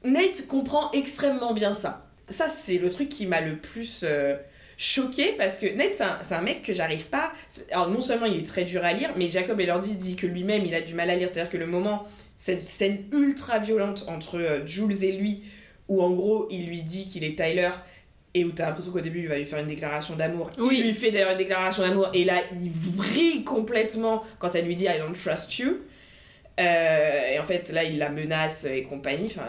[0.04, 2.10] Nate comprend extrêmement bien ça.
[2.28, 4.36] Ça, c'est le truc qui m'a le plus euh,
[4.76, 7.32] choqué parce que Nate, c'est un, mec que j'arrive pas.
[7.70, 10.64] Alors, non seulement il est très dur à lire, mais Jacob Elordi dit que lui-même
[10.64, 11.28] il a du mal à lire.
[11.28, 12.04] C'est-à-dire que le moment,
[12.36, 15.42] cette scène ultra violente entre euh, Jules et lui,
[15.88, 17.70] où en gros il lui dit qu'il est Tyler
[18.34, 20.50] et où t'as l'impression qu'au début il va lui faire une déclaration d'amour.
[20.58, 20.76] Oui.
[20.80, 24.76] Il lui fait d'ailleurs une déclaration d'amour et là il vrille complètement quand elle lui
[24.76, 25.78] dit I don't trust you.
[26.58, 29.24] Euh, et en fait là il la menace et compagnie.
[29.24, 29.48] Enfin,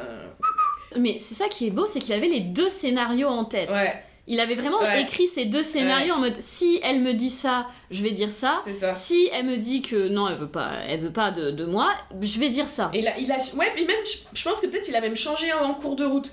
[0.98, 3.70] Mais c'est ça qui est beau, c'est qu'il avait les deux scénarios en tête.
[3.70, 5.02] ouais, Il avait vraiment Ouais.
[5.04, 8.58] écrit ces deux scénarios en mode si elle me dit ça, je vais dire ça.
[8.94, 11.90] Si elle me dit que non, elle veut pas, elle veut pas de, de moi,
[12.22, 12.92] je vais dire ça.
[12.94, 13.38] Et là, il a.
[13.56, 16.04] Ouais, mais même, je- je pense que peut-être il a même changé en, cours de
[16.04, 16.32] route.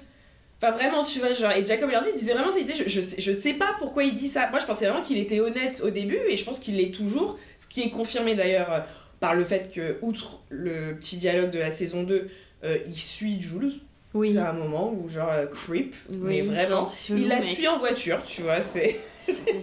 [0.60, 1.52] Enfin, vraiment, tu vois, genre.
[1.52, 2.50] Et Jacob Elordi disait vraiment.
[2.56, 4.48] Il disait, je, je, sais, je sais pas pourquoi il dit ça.
[4.50, 7.38] Moi, je pensais vraiment qu'il était honnête au début, et je pense qu'il l'est toujours.
[7.58, 8.80] Ce qui est confirmé d'ailleurs euh,
[9.20, 12.28] par le fait que, outre le petit dialogue de la saison 2,
[12.64, 13.72] euh, il suit Jules.
[14.14, 14.38] Oui.
[14.38, 15.94] à un moment où, genre, euh, creep.
[16.08, 16.84] Oui, mais vraiment.
[16.84, 17.44] chelou, il la mec.
[17.44, 18.96] suit en voiture, tu vois, c'est.
[19.18, 19.58] C'était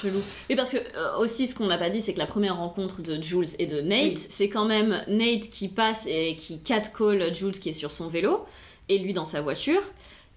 [0.00, 0.20] chelou.
[0.48, 3.02] Et parce que euh, aussi ce qu'on n'a pas dit, c'est que la première rencontre
[3.02, 4.26] de Jules et de Nate, Oui.
[4.30, 8.44] c'est quand même Nate qui passe et qui catcall Jules qui est sur son vélo
[8.88, 9.82] et lui dans sa voiture.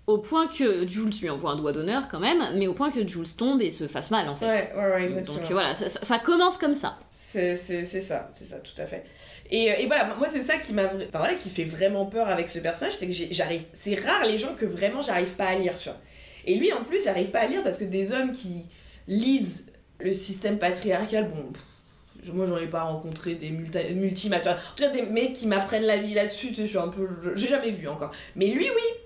[0.08, 3.08] Au point que Jules lui envoie un doigt d'honneur quand même, mais au point que
[3.08, 4.46] Jules tombe et se fasse mal en fait.
[4.48, 5.38] Ouais, ouais, ouais, exactement.
[5.38, 6.98] Donc voilà, ça commence comme ça.
[7.36, 9.04] C'est ça, c'est ça, tout à fait.
[9.52, 12.30] Et, euh, et voilà, moi c'est ça qui m'a, enfin, voilà, qui fait vraiment peur
[12.30, 15.56] avec ce personnage, c'est que j'arrive, c'est rare les gens que vraiment j'arrive pas à
[15.56, 15.98] lire, tu vois.
[16.46, 18.68] Et lui en plus, j'arrive pas à lire parce que des hommes qui
[19.08, 21.52] lisent le système patriarcal, bon,
[22.34, 24.38] moi j'en ai pas rencontré des multi, vois.
[24.38, 26.88] En tout cas des mecs qui m'apprennent la vie là-dessus, tu sais, je suis un
[26.88, 28.12] peu, j'ai jamais vu encore.
[28.36, 29.00] Mais lui oui,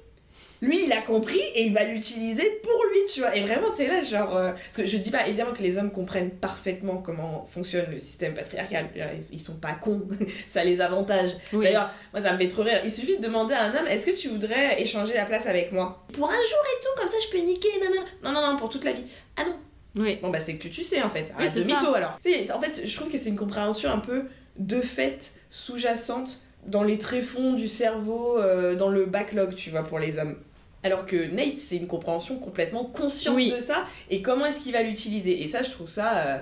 [0.61, 3.35] lui il a compris et il va l'utiliser pour lui, tu vois.
[3.35, 5.91] Et vraiment t'es là genre, euh, parce que je dis pas évidemment que les hommes
[5.91, 10.07] comprennent parfaitement comment fonctionne le système patriarcal, ils, ils sont pas cons,
[10.47, 11.31] ça les avantage.
[11.53, 11.65] Oui.
[11.65, 12.81] D'ailleurs, moi ça me fait trop rire.
[12.83, 15.71] Il suffit de demander à un homme est-ce que tu voudrais échanger la place avec
[15.71, 16.05] moi?
[16.13, 18.01] Pour un jour et tout, comme ça je peux niquer, nanana.
[18.23, 19.03] Non, non, non, pour toute la vie.
[19.37, 19.55] Ah non.
[19.95, 20.19] Oui.
[20.21, 21.31] Bon bah c'est que tu sais en fait.
[21.35, 21.79] Arrête c'est de ça.
[21.79, 22.17] mytho alors.
[22.53, 24.25] En fait, je trouve que c'est une compréhension un peu
[24.57, 29.97] de fait sous-jacente dans les tréfonds du cerveau, euh, dans le backlog, tu vois, pour
[29.99, 30.35] les hommes.
[30.83, 33.51] Alors que Nate, c'est une compréhension complètement consciente Oui.
[33.51, 35.43] de ça et comment est-ce qu'il va l'utiliser?
[35.43, 36.37] Et ça, je trouve ça euh,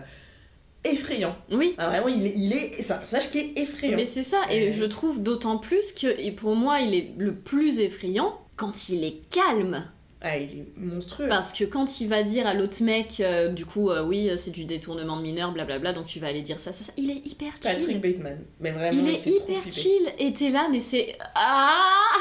[0.84, 1.36] effrayant.
[1.52, 1.74] Oui.
[1.78, 3.96] Ah, vraiment, il est, il est, c'est un personnage qui est effrayant.
[3.98, 4.72] Mais c'est ça, et Ouais.
[4.72, 9.04] je trouve d'autant plus que, et pour moi, il est le plus effrayant quand il
[9.04, 9.90] est calme.
[10.22, 11.28] Ah, il est monstrueux.
[11.28, 14.50] Parce que quand il va dire à l'autre mec, euh, du coup, euh, oui, c'est
[14.50, 17.26] du détournement de mineur, blablabla, donc tu vas aller dire ça, ça, ça, il est
[17.26, 17.78] hyper chill.
[17.80, 18.40] Patrick Bateman.
[18.60, 21.16] Mais vraiment, il est hyper chill, et t'es là, mais c'est.
[21.36, 21.72] Ah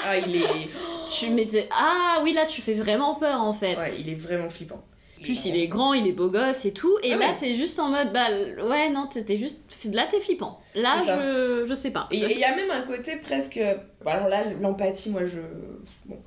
[0.06, 0.40] Ah, il est,
[1.10, 1.68] Tu m'étais.
[1.70, 3.76] Ah oui, là, tu fais vraiment peur en fait.
[3.76, 4.82] ouais, il est vraiment flippant.
[5.22, 7.34] Plus il est grand, il est beau gosse et tout, et Ah là ouais.
[7.40, 9.62] t'es juste en mode, bah ouais, non, t'es juste.
[9.94, 10.60] Là t'es flippant.
[10.74, 12.06] Là, je, je sais pas.
[12.10, 13.58] Et il y a même un côté presque.
[14.04, 15.38] bon, alors là, l'empathie, moi, je.
[16.04, 16.18] Bon.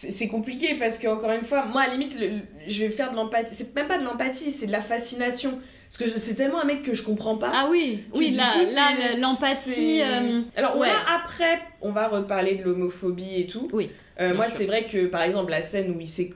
[0.00, 3.10] C'est compliqué parce que, encore une fois, moi, à la limite, le- je vais faire
[3.10, 3.52] de l'empathie.
[3.56, 5.58] C'est même pas de l'empathie, c'est de la fascination.
[5.88, 7.50] Parce que c'est tellement un mec que je comprends pas.
[7.52, 10.02] Ah oui, oui, là, coup, l'empathie.
[10.02, 13.68] euh, Alors, on après, on va reparler de l'homophobie et tout.
[13.72, 16.30] Oui, Euh, moi, c'est vrai que, par exemple, la scène où il s'est.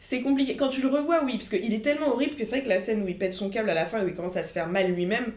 [0.00, 0.54] c'est compliqué.
[0.56, 2.78] Quand tu le revois, oui, parce qu'il est tellement horrible que c'est vrai que la
[2.78, 4.68] scène où il pète son câble à la fin, où il commence à se faire
[4.68, 5.32] mal lui-même,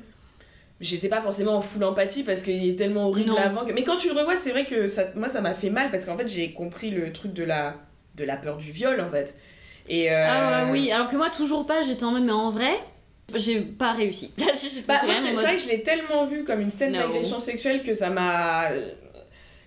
[0.81, 3.37] j'étais pas forcément en full empathie parce qu'il est tellement horrible Non.
[3.37, 3.63] avant.
[3.65, 5.89] que- Mais quand tu le revois, c'est vrai que ça, moi, ça m'a fait mal
[5.91, 7.75] parce qu'en fait, j'ai compris le truc de la,
[8.15, 9.35] de la peur du viol, en fait.
[9.87, 10.11] Et.
[10.11, 12.73] euh, Ah ouais, oui, alors que moi toujours pas, j'étais en mode, mais en vrai,
[13.35, 14.33] j'ai pas réussi.
[14.37, 16.99] Bah, c'est mode- vrai que je l'ai tellement vu comme une scène No.
[16.99, 18.69] d'agression sexuelle que ça m'a.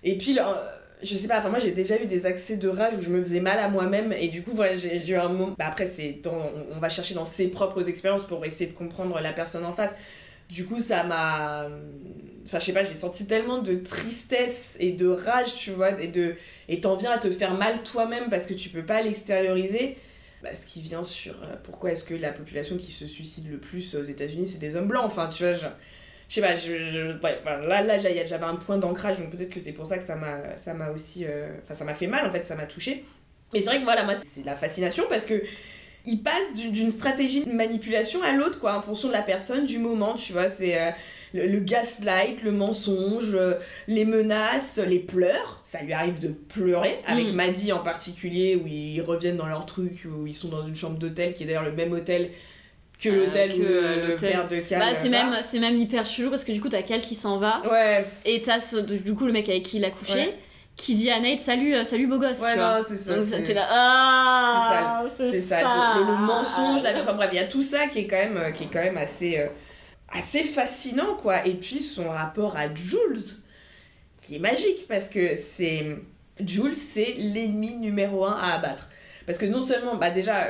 [0.03, 0.71] Et puis, là, euh,
[1.03, 3.21] je sais pas, enfin, moi j'ai déjà eu des accès de rage où je me
[3.23, 5.55] faisais mal à moi-même et du coup, voilà, j'ai eu un moment.
[5.57, 9.19] Bah, après, c'est dans- on va chercher dans ses propres expériences pour essayer de comprendre
[9.19, 9.95] la personne en face.
[10.49, 11.67] Du coup, ça m'a.
[12.45, 16.07] Enfin, je sais pas, j'ai senti tellement de tristesse et de rage, tu vois, et
[16.07, 16.35] de.
[16.69, 19.97] Et t'en viens à te faire mal toi-même parce que tu peux pas l'extérioriser.
[20.43, 23.57] Bah, ce qui vient sur euh, pourquoi est-ce que la population qui se suicide le
[23.57, 25.05] plus aux États-Unis c'est des hommes blancs.
[25.05, 25.65] Enfin, tu vois, je,
[26.27, 29.71] sais pas, je, je- ouais, là, là j'avais un point d'ancrage, donc peut-être que c'est
[29.73, 30.15] pour ça que ça
[30.73, 31.25] m'a aussi.
[31.25, 33.03] euh, Enfin, ça m'a fait mal en fait, ça m'a touché.
[33.53, 35.41] Mais c'est vrai que voilà, moi c'est la fascination parce que
[36.05, 39.79] il passe d'une- stratégie de manipulation à l'autre, quoi, en fonction de la personne, du
[39.79, 40.47] moment, tu vois.
[40.49, 40.91] C'est euh,
[41.33, 43.55] le, le gaslight, le mensonge, euh,
[43.87, 45.59] les menaces, les pleurs.
[45.63, 47.35] Ça lui arrive de pleurer, avec Mm.
[47.35, 50.97] Maddy en particulier, où ils reviennent dans leur truc, où ils sont dans une chambre
[50.97, 52.29] d'hôtel, qui est d'ailleurs le même hôtel
[53.01, 56.45] que Euh, l'hôtel le, père de Cal Bah, c'est même, c'est même hyper chelou parce
[56.45, 58.59] que du coup, t'as Cal qui s'en va Ouais, et t'as
[59.03, 60.35] du coup le mec avec qui il a couché Ouais.
[60.75, 62.41] Qui dit à Nate Salut, euh, salut beau gosse.
[62.41, 62.77] ouais, tu vois.
[62.79, 63.15] non, c'est ça.
[63.15, 65.61] Donc c'est- t'es là, ah, c'est ça,
[65.95, 67.01] le, le mensonge, la...
[67.01, 68.83] enfin bref, il y a tout ça qui est quand même, euh, qui est quand
[68.83, 69.47] même assez, euh,
[70.09, 71.45] assez fascinant, quoi.
[71.45, 73.21] Et puis son rapport à Jules,
[74.19, 75.97] qui est magique, parce que c'est...
[76.45, 78.89] Jules, c'est l'ennemi numéro un à abattre.
[79.25, 80.47] Parce que non seulement, bah déjà,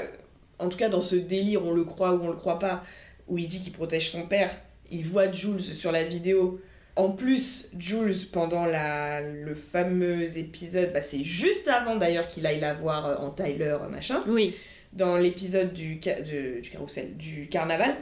[0.58, 2.84] en tout cas dans ce délire, on le croit ou on le croit pas,
[3.28, 4.50] où il dit qu'il protège son père,
[4.90, 6.60] il voit Jules sur la vidéo.
[6.96, 12.62] En plus, Jules, pendant la, le fameux épisode, bah c'est juste avant d'ailleurs qu'il aille
[12.62, 14.24] la voir euh, en Tyler, machin.
[14.28, 14.56] Oui,
[14.94, 17.96] dans l'épisode du carrousel, du carnaval.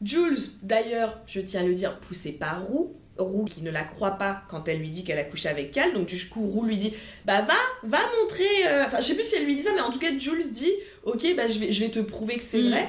[0.00, 4.12] Jules, d'ailleurs, je tiens à le dire, poussé par Roux, Roux qui ne la croit
[4.12, 6.76] pas quand elle lui dit qu'elle a couché avec Cal, donc du coup Roux lui
[6.76, 6.94] dit
[7.24, 9.80] bah va, va montrer, euh, enfin je sais plus si elle lui dit ça, mais
[9.80, 10.70] en tout cas Jules dit
[11.02, 12.68] ok bah je vais, je vais te prouver que c'est Mm.
[12.70, 12.88] vrai.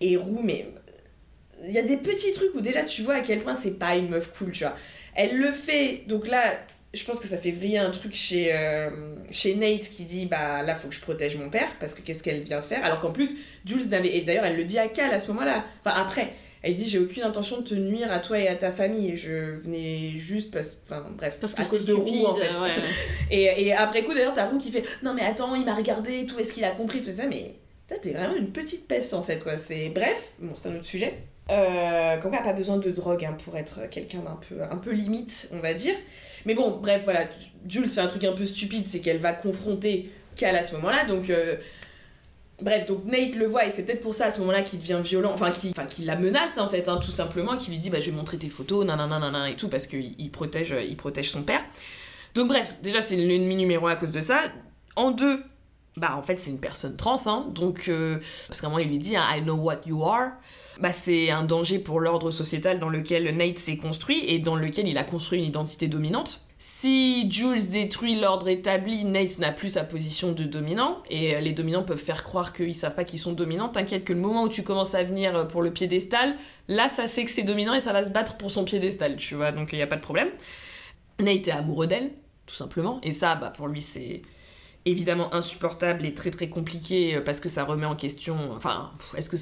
[0.00, 0.68] Et Roux, mais
[1.66, 3.96] il y a des petits trucs où déjà tu vois à quel point c'est pas
[3.96, 4.74] une meuf cool, tu vois.
[5.14, 6.54] Elle le fait, donc là
[6.92, 8.88] je pense que ça fait vriller un truc chez, euh,
[9.30, 12.22] chez Nate qui dit bah là faut que je protège mon père parce que qu'est-ce
[12.22, 12.84] qu'elle vient faire?
[12.84, 15.64] Alors qu'en plus Jules n'avait et d'ailleurs elle le dit à Cal à ce moment-là
[15.84, 18.70] enfin après elle dit j'ai aucune intention de te nuire à toi et à ta
[18.70, 22.14] famille je venais juste parce enfin bref Parce que à cause de stupide.
[22.22, 22.72] Roux en fait ouais, ouais.
[23.32, 26.26] et, et après coup d'ailleurs t'as Roux qui fait non mais attends il m'a regardé
[26.26, 27.26] tout est-ce qu'il a compris tout ça?
[27.26, 27.56] Mais
[28.00, 31.14] t'es vraiment une petite peste en fait quoi c'est bref bon c'est un autre sujet
[31.50, 34.92] euh, Conca a pas besoin de drogue hein, pour être quelqu'un d'un peu un peu
[34.92, 35.94] limite on va dire
[36.46, 37.26] mais bon bref voilà
[37.68, 41.04] Jules fait un truc un peu stupide c'est qu'elle va confronter Cal à ce moment-là
[41.04, 41.56] donc euh,
[42.62, 45.00] Bref, donc Nate le voit et c'est peut-être pour ça à ce moment-là qu'il devient
[45.02, 48.00] violent, enfin qu'il qu'il la menace en fait, hein, tout simplement, qu'il lui dit bah
[48.00, 50.96] je vais montrer tes photos, nanana nanana et tout, parce qu'il il protège, euh, il
[50.96, 51.64] protège son père.
[52.34, 54.42] Donc bref, déjà c'est l'ennemi numéro un à cause de ça.
[54.94, 55.42] En deux,
[55.96, 58.88] bah en fait c'est une personne trans, hein, donc euh, parce qu'à un moment il
[58.88, 60.30] lui dit hein, I know what you are.
[60.80, 64.88] Bah c'est un danger pour l'ordre sociétal dans lequel Nate s'est construit et dans lequel
[64.88, 66.44] il a construit une identité dominante.
[66.58, 71.52] Si Jules détruit l'ordre établi, Nate n'a plus sa position de dominant, et euh, les
[71.52, 73.68] dominants peuvent faire croire qu'ils savent pas qu'ils sont dominants.
[73.68, 76.34] T'inquiète que le moment où tu commences à venir euh, pour le piédestal,
[76.68, 79.34] là ça sait que c'est dominant et ça va se battre pour son piédestal, tu
[79.34, 80.28] vois, donc il y a pas de problème.
[81.20, 82.12] Nate est amoureux d'elle,
[82.46, 84.22] tout simplement, et ça, bah pour lui c'est
[84.86, 88.36] évidemment insupportable et très très compliqué euh, parce que ça remet en question.
[88.56, 89.36] Enfin, est-ce que.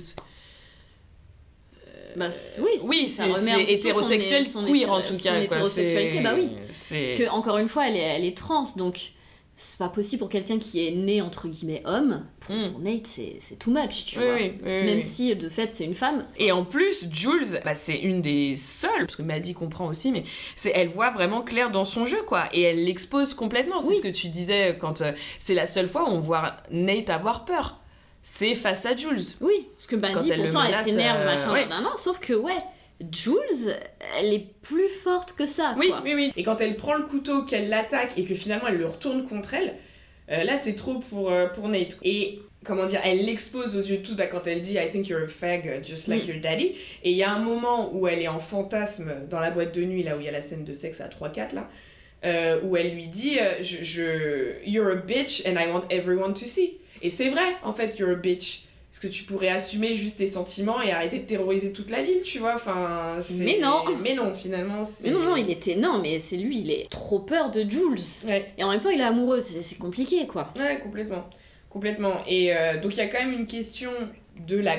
[2.16, 3.28] Bah, c- oui, Oui, c'est
[3.72, 5.30] hétérosexuel, son- son queer hétéro- en tout son cas.
[5.34, 6.48] quoi, hétérosexualité, bah oui.
[6.66, 9.12] Parce que, encore une fois, elle est, elle est trans, donc
[9.56, 12.24] c'est pas possible pour quelqu'un qui est né entre guillemets homme.
[12.40, 12.82] Pour Hmm.
[12.82, 14.34] Nate, c'est too much, tu Oui, vois.
[14.34, 16.26] oui, oui, Même si de fait c'est une femme.
[16.36, 20.24] Et en plus, Jules, bah, c'est une des seules, parce que Maddy comprend aussi, mais
[20.56, 22.48] c'est elle voit vraiment clair dans son jeu, quoi.
[22.52, 23.80] Et elle l'expose complètement.
[23.80, 23.96] C'est Oui.
[23.98, 27.44] ce que tu disais quand euh, c'est la seule fois où on voit Nate avoir
[27.44, 27.78] peur.
[28.22, 29.20] C'est face à Jules.
[29.40, 31.66] Oui, parce que Quand Bandit, elle le pourtant, elle menace, s'énerve, euh, machin, ouais.
[31.66, 32.56] nan, sauf que, ouais,
[33.10, 33.74] Jules,
[34.18, 36.00] elle est plus forte que ça, Oui, quoi.
[36.04, 36.32] oui, oui.
[36.36, 39.54] Et quand elle prend le couteau, qu'elle l'attaque et que finalement elle le retourne contre
[39.54, 39.74] elle,
[40.30, 41.98] euh, là c'est trop pour, euh, pour Nate.
[42.04, 45.08] Et comment dire, elle l'expose aux yeux de tous bah, quand elle dit I think
[45.08, 46.28] you're a fag just like Mm.
[46.30, 46.76] your daddy.
[47.02, 49.82] Et il y a un moment où elle est en fantasme dans la boîte de
[49.82, 51.68] nuit, là où il y a la scène de sexe à 3-4 là.
[52.24, 56.44] euh, où elle lui dit je, je- You're a bitch and I want everyone to
[56.44, 56.74] see.
[57.02, 58.64] Et c'est vrai, en fait, you're a bitch.
[58.90, 62.20] Parce que tu pourrais assumer juste tes sentiments et arrêter de terroriser toute la ville,
[62.22, 62.54] tu vois.
[62.54, 63.84] Enfin, Mais non.
[64.02, 64.82] Mais non, finalement.
[65.02, 65.76] Mais non, non, il était.
[65.76, 67.98] Non, mais c'est lui, il est trop peur de Jules.
[68.26, 68.52] Ouais.
[68.58, 70.52] Et en même temps, il est amoureux, c'est c'est compliqué, quoi.
[70.58, 71.24] Ouais, complètement.
[71.70, 72.22] Complètement.
[72.26, 73.92] Et euh, donc, il y a quand même une question
[74.46, 74.76] de la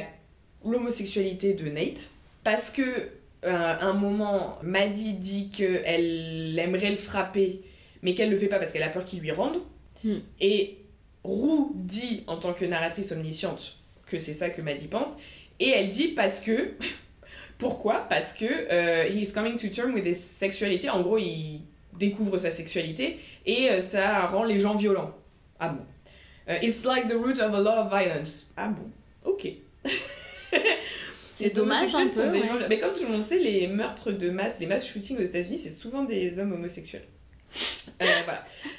[0.63, 2.11] l'homosexualité de Nate.
[2.43, 2.81] Parce que,
[3.45, 7.61] euh, un moment, Maddie dit qu'elle aimerait le frapper,
[8.03, 9.57] mais qu'elle le fait pas parce qu'elle a peur qu'il lui rende.
[10.03, 10.19] Hmm.
[10.39, 10.77] Et
[11.23, 15.17] Roux dit, en tant que narratrice omnisciente, que c'est ça que Maddie pense.
[15.59, 16.71] Et elle dit parce que.
[17.59, 18.05] Pourquoi?
[18.09, 20.89] Parce que euh, he is coming to term with his sexuality.
[20.89, 21.61] En gros, il
[21.97, 25.11] découvre sa sexualité et euh, ça rend les gens violents.
[25.59, 25.83] Ah bon
[26.49, 28.47] Euh, It's like the root of a lot of violence.
[28.57, 28.83] Ah bon
[29.23, 29.47] Ok.
[31.31, 32.31] C'est dommage un sont peu.
[32.31, 32.47] des ouais.
[32.47, 35.23] gens- Mais comme tout le monde sait, les meurtres de masse, les mass shootings aux
[35.23, 37.07] États-Unis, c'est souvent des hommes homosexuels.
[38.01, 38.05] Euh.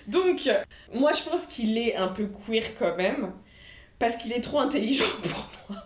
[0.06, 0.50] Donc,
[0.92, 3.32] moi je pense qu'il est un peu queer quand même,
[3.98, 5.84] parce qu'il est trop intelligent pour moi,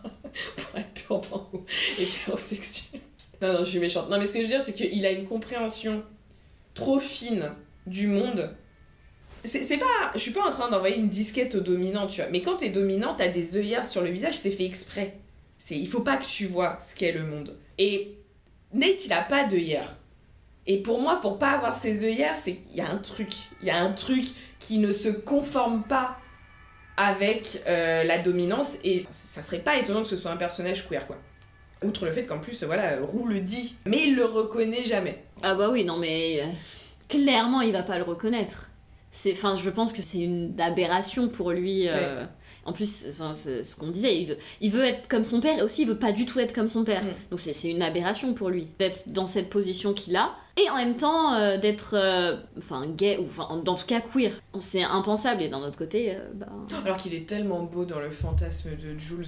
[0.56, 1.50] pour être purement
[1.98, 3.00] hétérosexuel.
[3.40, 4.10] Non, non, je suis méchante.
[4.10, 6.02] Non, mais ce que je veux dire, c'est qu'il a une compréhension
[6.74, 7.52] trop fine
[7.86, 8.54] du monde.
[9.44, 10.10] C'est pas.
[10.14, 12.30] Je suis pas en train d'envoyer une disquette au dominant, tu vois.
[12.30, 15.20] Mais quand t'es dominant, t'as des œillères sur le visage, c'est fait exprès.
[15.58, 17.56] C'est, il faut pas que tu vois ce qu'est le monde.
[17.78, 18.18] Et
[18.72, 19.96] Nate, il a pas d'œillères.
[20.68, 23.30] Et pour moi, pour pas avoir ces œillères, c'est qu'il y a un truc.
[23.62, 24.24] Il y a un truc
[24.58, 26.18] qui ne se conforme pas
[26.96, 28.76] avec euh, la dominance.
[28.84, 31.16] Et ça serait pas étonnant que ce soit un personnage queer, quoi.
[31.82, 33.76] Outre le fait qu'en plus, voilà, Roux le dit.
[33.86, 35.24] Mais il le reconnaît jamais.
[35.42, 36.46] Ah bah oui, non mais euh,
[37.08, 38.70] clairement il va pas le reconnaître.
[39.10, 41.88] C'est, enfin, je pense que c'est une aberration pour lui.
[41.88, 42.24] euh,
[42.66, 45.58] En plus, enfin, c'est ce qu'on disait, il veut, il veut être comme son père
[45.58, 47.02] et aussi il veut pas du tout être comme son père.
[47.02, 47.08] Mm.
[47.30, 50.76] Donc c'est c'est une aberration pour lui d'être dans cette position qu'il a et en
[50.76, 54.32] même temps euh, d'être, euh, enfin, gay ou enfin, en, en tout cas queer.
[54.58, 56.46] C'est impensable et d'un autre côté, bah,
[56.84, 59.26] Alors qu'il est tellement beau dans le fantasme de Jules.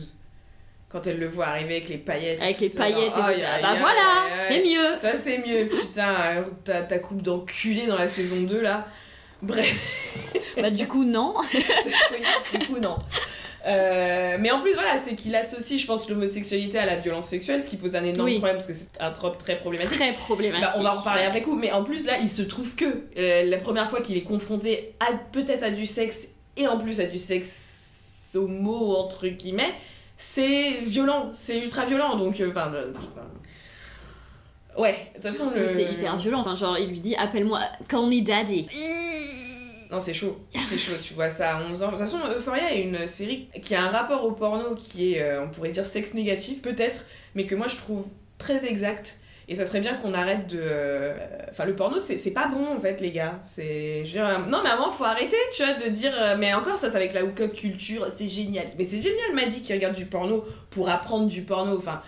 [0.91, 2.43] Quand elle le voit arriver avec les paillettes.
[2.43, 4.97] avec les paillettes et tout, ah, bah voilà, c'est mieux.
[5.01, 8.87] Ça c'est mieux, putain, ta, ta coupe d'enculé dans la saison 2 là.
[9.43, 9.75] Bref,
[10.57, 11.35] bah du coup non.
[11.55, 12.97] oui, du coup non.
[13.67, 17.63] Euh, mais en plus, voilà, c'est qu'il associe, je pense, l'homosexualité à la violence sexuelle,
[17.63, 18.37] ce qui pose un énorme Oui.
[18.39, 19.97] problème parce que c'est un trope très problématique.
[19.99, 20.67] Très problématique.
[20.67, 23.05] Bah, on va en reparler après coup, mais en plus là, il se trouve que
[23.19, 27.01] euh, la première fois qu'il est confronté à peut-être à du sexe et en plus
[27.01, 29.75] à du sexe homo entre guillemets,
[30.17, 33.27] c'est violent, c'est ultra violent, donc enfin, euh, enfin,
[34.79, 35.67] ouais, de toute façon le.
[35.67, 36.41] C'est hyper violent.
[36.41, 38.67] Enfin, genre, il lui dit appelle-moi, call me daddy.
[39.93, 41.87] Non, c'est chaud, c'est chaud, tu vois ça à 11 ans.
[41.87, 45.23] De toute façon, Euphoria est une série qui a un rapport au porno qui est,
[45.23, 48.07] euh, on pourrait dire, sexe négatif peut-être, mais que moi je trouve
[48.39, 49.17] très exact.
[49.49, 50.61] Et ça serait bien qu'on arrête de.
[50.63, 51.13] euh,
[51.51, 53.41] Enfin, le porno, c'est pas bon en fait, les gars.
[53.43, 54.03] C'est.
[54.03, 56.13] dire, Non, mais avant, faut arrêter, tu vois, de dire.
[56.17, 58.67] euh, Mais encore, ça, c'est avec la hook-up culture, c'est génial.
[58.79, 61.77] Mais c'est génial, m'a dit qui regarde du porno pour apprendre du porno.
[61.77, 62.01] Enfin,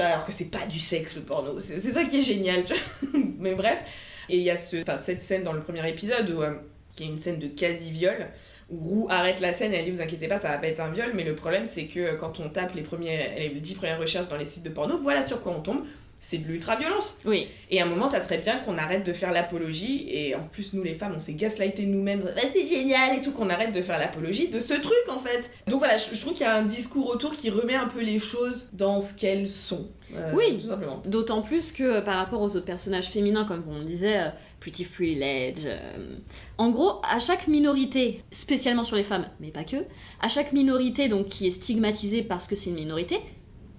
[0.00, 1.58] alors que c'est pas du sexe le porno.
[1.58, 2.64] C'est ça qui est génial.
[3.38, 3.82] Mais bref.
[4.28, 6.54] Et il y a cette scène dans le premier épisode où, euh,
[6.90, 8.28] qui est une scène de quasi-viol
[8.70, 10.80] où Roux arrête la scène et elle dit vous inquiétez pas ça va pas être
[10.80, 13.74] un viol mais le problème c'est que euh, quand on tape les, premiers, les 10
[13.74, 15.84] premières recherches dans les sites de porno voilà sur quoi on tombe
[16.24, 17.48] c'est de l'ultra-violence Oui.
[17.68, 20.72] et à un moment ça serait bien qu'on arrête de faire l'apologie et en plus
[20.72, 23.80] nous les femmes on s'est gaslighté nous-mêmes Bah, c'est génial et tout qu'on arrête de
[23.82, 26.54] faire l'apologie de ce truc en fait donc voilà je, je trouve qu'il y a
[26.54, 30.58] un discours autour qui remet un peu les choses dans ce qu'elles sont Euh, Oui.
[30.60, 34.18] tout simplement D'autant plus que euh, par rapport aux autres personnages féminins, comme on disait,
[34.20, 34.28] euh,
[34.60, 35.64] Pretty Privilege.
[35.64, 36.16] euh,
[36.58, 39.78] en gros, à chaque minorité, spécialement sur les femmes, mais pas que,
[40.20, 43.16] à chaque minorité donc qui est stigmatisée parce que c'est une minorité,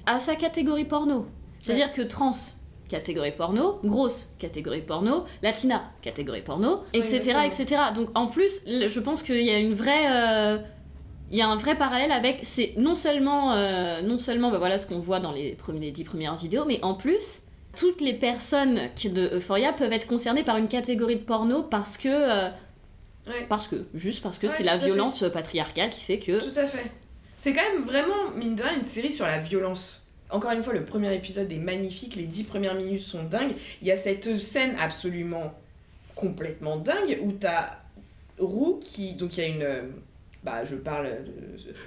[0.07, 1.27] a sa catégorie porno.
[1.63, 2.31] C'est-à-dire que trans,
[2.89, 7.43] catégorie porno, grosse, catégorie porno, latina, catégorie porno, etc., exactement.
[7.43, 7.81] etc.
[7.95, 10.05] Donc en plus, je pense qu'il y a une vraie...
[10.11, 10.57] euh,
[11.31, 14.77] il y a un vrai parallèle avec c'est non seulement euh, non seulement bah voilà
[14.77, 17.43] ce qu'on voit dans les premiers les dix premières vidéos mais en plus
[17.75, 21.97] toutes les personnes qui de Euphoria peuvent être concernées par une catégorie de porno parce
[21.97, 22.49] que euh,
[23.25, 23.45] Ouais.
[23.49, 24.85] parce que juste parce que Ouais, c'est la fait.
[24.85, 26.91] violence patriarcale qui fait que Tout à fait.
[27.37, 30.02] C'est quand même vraiment, mine de rien, une série sur la violence.
[30.33, 33.53] Encore une fois, le premier épisode est magnifique, les dix premières minutes sont dingues.
[33.81, 35.53] Il y a cette scène absolument
[36.15, 37.77] complètement dingue où t'as
[38.39, 39.13] Roux qui.
[39.13, 39.61] Donc il y a une.
[39.63, 39.81] euh,
[40.43, 41.07] Bah, je parle.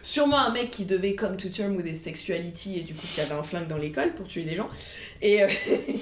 [0.02, 3.20] sûrement un mec qui devait come to term with his sexuality et du coup qui
[3.20, 4.68] avait un flingue dans l'école pour tuer des gens.
[5.20, 5.48] Et, euh,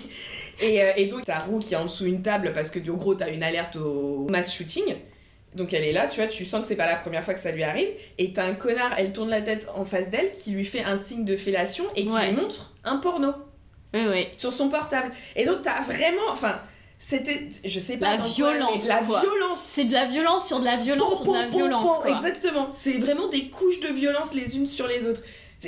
[0.63, 3.15] euh, et donc t'as Roux qui est en dessous une table parce que du gros
[3.17, 4.85] t'as une alerte au mass shooting.
[5.55, 7.41] Donc elle est là, tu vois, tu sens que c'est pas la première fois que
[7.41, 7.89] ça lui arrive.
[8.19, 10.97] Et t'as un connard, elle tourne la tête en face d'elle, qui lui fait un
[10.97, 12.31] signe de fellation et qui Ouais.
[12.33, 13.33] lui montre un porno
[13.95, 15.13] oui oui sur son portable.
[15.37, 16.61] Et donc t'as vraiment, enfin,
[16.99, 19.21] c'était, je sais pas, La quoi, violence, la quoi.
[19.21, 19.61] violence.
[19.61, 22.11] c'est de la violence sur de la violence sur de la violence quoi.
[22.11, 25.21] Exactement, c'est vraiment des couches de violence les unes sur les autres.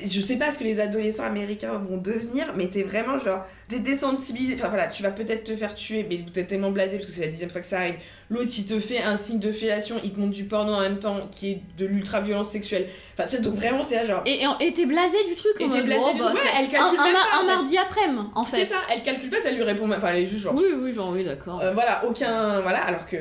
[0.04, 3.78] Je sais pas ce que les adolescents américains vont devenir, mais t'es vraiment genre des
[3.78, 4.54] désensibilisés.
[4.54, 7.26] Enfin voilà, tu vas peut-être te faire tuer, mais t'es tellement blasé parce que c'est
[7.26, 7.96] la dixième fois que ça arrive.
[8.30, 10.98] L'autre, il te fait un signe de fellation, il te montre du porno en même
[10.98, 12.86] temps, qui est de l'ultra-violence sexuelle.
[13.14, 14.22] Enfin, tu sais, donc vraiment, t'es là genre.
[14.26, 16.38] et, et, et t'es blasé du truc Et en t'es blasé oh, du bah, truc.
[16.38, 19.30] Ouais, c'est elle calcule un, pas, un mardi après-midi en fait C'est ça, elle calcule
[19.30, 19.98] pas, ça lui répond même.
[19.98, 20.54] Enfin, elle est juste genre.
[20.56, 22.60] oui oui genre oui d'accord euh, voilà, aucun.
[22.60, 23.16] Voilà, alors que.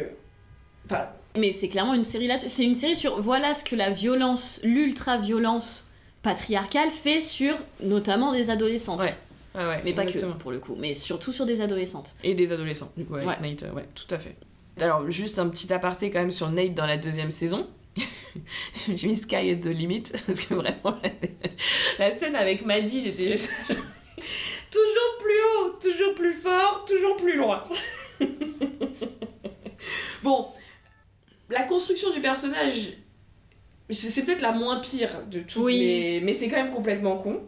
[0.85, 1.07] Enfin,
[1.37, 2.49] Mais c'est clairement une série là-dessus.
[2.49, 5.84] C'est une série sur voilà ce que la violence, l'ultra-violence
[6.25, 9.01] patriarcale fait sur notamment des adolescentes.
[9.55, 9.77] Ouais.
[9.85, 12.15] Mais pas que pour le coup, mais surtout sur des adolescentes.
[12.23, 13.39] Et des adolescents, du coup, avec Ouais.
[13.39, 14.35] Nate, ouais, tout à fait.
[14.81, 17.67] Alors, juste un petit aparté quand même sur Nate dans la deuxième saison.
[18.93, 21.09] J'ai mis Sky at the Limit, parce que vraiment, la,
[21.99, 23.53] la scène avec Maddie, j'étais juste.
[23.69, 27.63] toujours plus haut, toujours plus fort, toujours plus loin.
[30.23, 30.47] bon,
[31.49, 32.93] la construction du personnage,
[33.89, 35.79] c'est peut-être la moins pire de toutes Oui.
[35.79, 36.21] les.
[36.21, 37.41] Mais c'est quand même complètement con.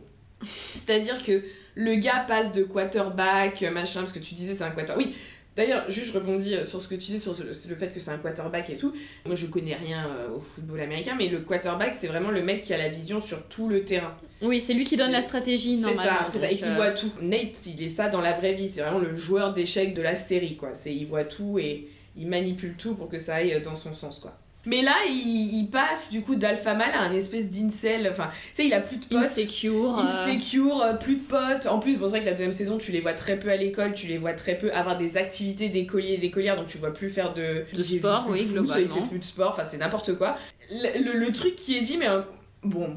[0.75, 1.41] C'est-à-dire que
[1.75, 5.05] le gars passe de quarterback, machin, parce que tu disais c'est un quarterback.
[5.07, 5.15] Oui,
[5.55, 8.11] d'ailleurs, juste je rebondis euh, sur ce que tu dis, sur le fait que c'est
[8.11, 8.93] un quarterback et tout.
[9.25, 12.61] Moi je connais rien euh, au football américain, mais le quarterback c'est vraiment le mec
[12.61, 14.15] qui a la vision sur tout le terrain.
[14.43, 16.19] Oui, c'est lui qui donne la stratégie C'est normalement.
[16.19, 17.11] ça, c'est ça, et donc, qui euh, voit tout.
[17.21, 20.15] Nate, il est ça dans la vraie vie, c'est vraiment le joueur d'échecs de la
[20.15, 20.75] série, quoi.
[20.75, 24.19] C'est, il voit tout et il manipule tout pour que ça aille dans son sens,
[24.19, 24.37] quoi.
[24.67, 28.61] Mais là, il, il passe du coup d'alpha male à un espèce d'incel, enfin, tu
[28.63, 29.19] sais, il a plus de potes.
[29.25, 29.97] Insecure.
[29.97, 31.67] euh, Insecure, euh, plus de potes.
[31.69, 33.55] En plus, bon, c'est vrai que la deuxième saison, tu les vois très peu à
[33.55, 36.93] l'école, tu les vois très peu avoir des activités d'écoliers et d'écolières, donc tu vois
[36.93, 38.95] plus faire de, De sport, oui, foot, soit Il globalement.
[39.03, 40.35] fait plus de sport, enfin, c'est n'importe quoi.
[40.69, 42.21] Le, le- le truc qui est dit, mais euh,
[42.63, 42.93] bon.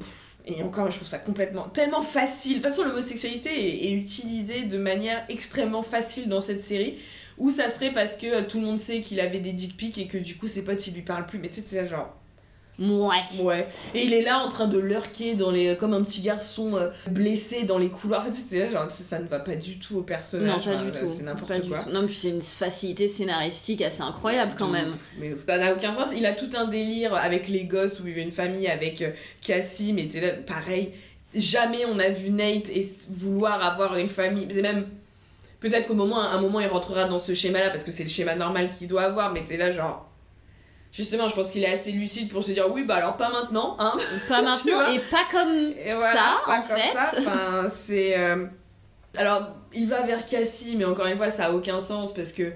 [0.46, 2.58] Et encore, je trouve ça complètement tellement facile.
[2.58, 6.96] De toute façon, l'homosexualité est, est utilisée de manière extrêmement facile dans cette série.
[7.40, 9.98] Ou ça serait parce que euh, tout le monde sait qu'il avait des dick pics
[9.98, 11.40] et que du coup ses potes ils lui parlent plus.
[11.40, 12.14] Mais tu sais, c'est genre.
[12.78, 13.22] Ouais.
[13.38, 13.68] Ouais.
[13.94, 16.88] Et il est là en train de lurker dans les, comme un petit garçon euh,
[17.10, 18.26] blessé dans les couloirs.
[18.26, 20.66] En fait, là, genre, ça, ça ne va pas du tout au personnage.
[20.66, 21.06] Non, pas du tout.
[21.06, 21.78] C'est n'importe quoi.
[21.92, 24.92] Non, puis c'est une facilité scénaristique assez incroyable quand même.
[25.18, 26.08] Mais ça n'a aucun sens.
[26.16, 29.10] Il a tout un délire avec les gosses où il veut une famille avec euh,
[29.42, 30.92] Cassie, mais t'es là, pareil.
[31.34, 34.46] Jamais on a vu Nate et vouloir avoir une famille.
[34.50, 34.86] C'est même.
[35.60, 38.34] Peut-être qu'au moment, un moment, il rentrera dans ce schéma-là parce que c'est le schéma
[38.34, 40.06] normal qu'il doit avoir, mais t'es là, genre.
[40.92, 43.76] Justement, je pense qu'il est assez lucide pour se dire oui, bah alors pas maintenant,
[43.78, 43.94] hein.
[44.28, 46.92] Pas maintenant et pas comme Et voilà, ça pas en comme fait.
[46.92, 47.10] ça.
[47.18, 48.18] Enfin, c'est.
[48.18, 48.46] euh,
[49.16, 52.50] Alors, il va vers Cassie, mais encore une fois, ça a aucun sens parce que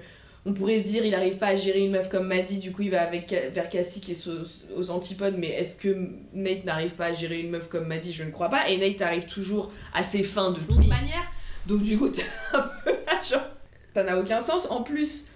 [0.47, 2.83] on pourrait se dire il arrive pas à gérer une meuf comme Maddie, du coup
[2.83, 6.91] il va avec, vers Cassie qui est aux, aux antipodes, mais est-ce que Nate n'arrive
[6.91, 8.67] pas à gérer une meuf comme Maddie Je ne crois pas.
[8.69, 10.87] Et Nate arrive toujours à ses fins de toute Oui.
[10.87, 11.23] manière.
[11.67, 12.94] Donc, du coup, t'es un peu
[13.29, 13.47] genre.
[13.93, 14.69] Ça n'a aucun sens.
[14.69, 15.27] En plus,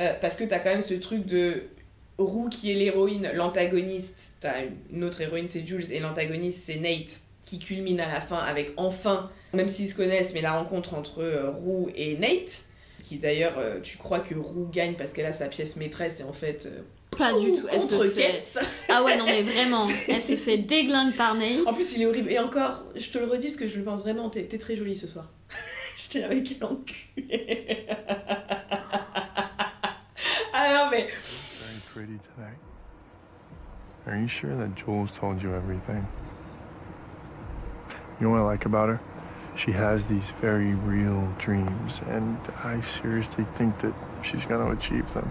[0.00, 1.64] euh, parce que t'as quand même ce truc de.
[2.18, 7.20] Roux qui est l'héroïne, l'antagoniste, t'as une autre héroïne c'est Jules et l'antagoniste c'est Nate
[7.48, 11.22] qui culmine à la fin avec enfin, même s'ils se connaissent, mais la rencontre entre
[11.22, 12.64] euh, Roux et Nate,
[13.02, 16.24] qui d'ailleurs euh, tu crois que Roux gagne parce qu'elle a sa pièce maîtresse et
[16.24, 16.82] en fait euh,
[17.16, 17.66] Pas du tout.
[17.70, 18.38] Elle se contre fait...
[18.90, 19.86] Ah ouais, non mais vraiment.
[20.08, 21.66] Elle se fait déglingue par Nate.
[21.66, 23.84] En plus il est horrible et encore, je te le redis parce que je le
[23.84, 25.32] pense vraiment, t'es très jolie ce soir.
[26.08, 27.86] Je t'ai avec l'enculé.
[30.52, 32.54] ah non mais Very pretty today.
[34.06, 36.06] Are you sure that Jules told you everything?
[38.20, 39.00] You know what I like about her?
[39.56, 43.92] She has these very real dreams, and I seriously think that
[44.22, 45.30] she's going to achieve them.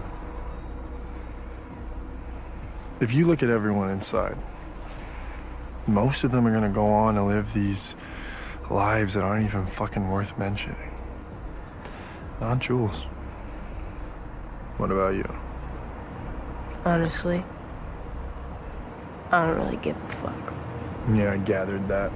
[3.00, 4.36] If you look at everyone inside,
[5.86, 7.96] most of them are going to go on to live these
[8.70, 10.76] lives that aren't even fucking worth mentioning.
[12.40, 13.06] Not Jules.
[14.76, 15.34] What about you?
[16.84, 17.44] Honestly,
[19.30, 20.54] I don't really give a fuck.
[21.14, 22.12] Yeah, I gathered that.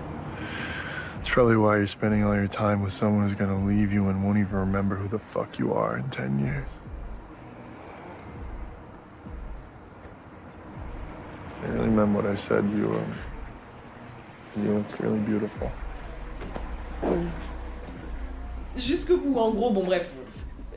[1.19, 4.25] It's probably why you're spending all your time with someone who's gonna leave you and
[4.25, 6.69] won't even remember who the fuck you are in 10 years.
[11.63, 12.65] I really meant what I said.
[12.71, 13.15] You, um,
[14.65, 15.71] you look really beautiful.
[18.77, 20.11] Jusqu'au bout en gros, bon bref.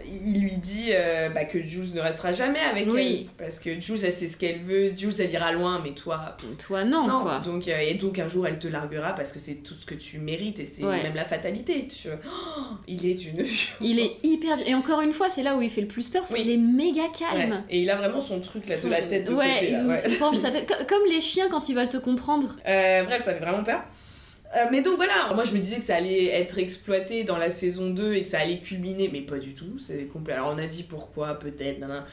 [0.07, 3.21] Il lui dit euh, bah, que Jules ne restera jamais avec Oui.
[3.27, 6.37] elle parce que Jules elle sait ce qu'elle veut, Jules elle ira loin mais toi
[6.59, 7.39] Toi non, non quoi.
[7.39, 9.95] donc euh, et donc un jour elle te larguera parce que c'est tout ce que
[9.95, 11.01] tu mérites et c'est Ouais.
[11.01, 12.09] même la fatalité tu.
[12.11, 13.43] Oh, il est une
[13.81, 16.23] Il est hyper et encore une fois c'est là où il fait le plus peur
[16.31, 16.39] Oui.
[16.43, 17.09] qu'il est méga Ouais.
[17.17, 17.63] calme.
[17.67, 19.79] et il a vraiment son truc là de Son- la tête de ouais, côté là,
[19.81, 19.95] il ouais.
[19.95, 22.55] se penche sa tête co- comme les chiens quand ils veulent te comprendre.
[22.67, 23.83] Euh, bref, ça fait vraiment peur.
[24.55, 27.49] Euh, mais donc voilà, moi je me disais que ça allait être exploité dans la
[27.49, 30.33] saison 2 et que ça allait culminer, mais pas du tout, c'est complet.
[30.33, 32.05] Alors on a dit pourquoi, peut-être, nanana.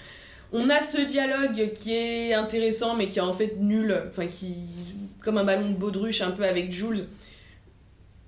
[0.53, 4.55] On a ce dialogue qui est intéressant mais qui est en fait nul, enfin qui.
[5.21, 7.07] comme un ballon de baudruche un peu avec Jules.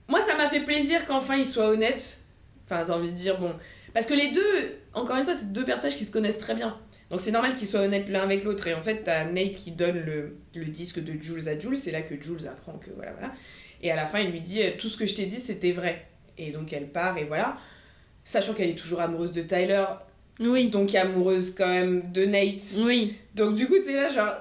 [0.09, 2.25] Moi ça m'a fait plaisir qu'enfin il soit honnête.
[2.67, 3.55] Enfin, t'as envie de dire, bon.
[3.93, 6.79] Parce que les deux, encore une fois, c'est deux personnages qui se connaissent très bien.
[7.11, 8.67] Donc c'est normal qu'ils soient honnêtes l'un avec l'autre.
[8.67, 11.77] Et en fait, t'as Nate qui donne le, le disque de Jules à Jules.
[11.77, 13.33] C'est là que Jules apprend que voilà, voilà.
[13.85, 15.70] Et à la fin, il lui dit euh, Tout ce que je t'ai dit, c'était
[15.72, 16.07] vrai.
[16.39, 17.57] Et donc elle part, et voilà.
[18.24, 19.85] Sachant qu'elle est toujours amoureuse de Tyler,
[20.41, 20.68] Oui.
[20.70, 22.76] donc amoureuse quand même de Nate.
[22.78, 23.14] Oui.
[23.37, 24.32] Donc du coup, t'es là, genre.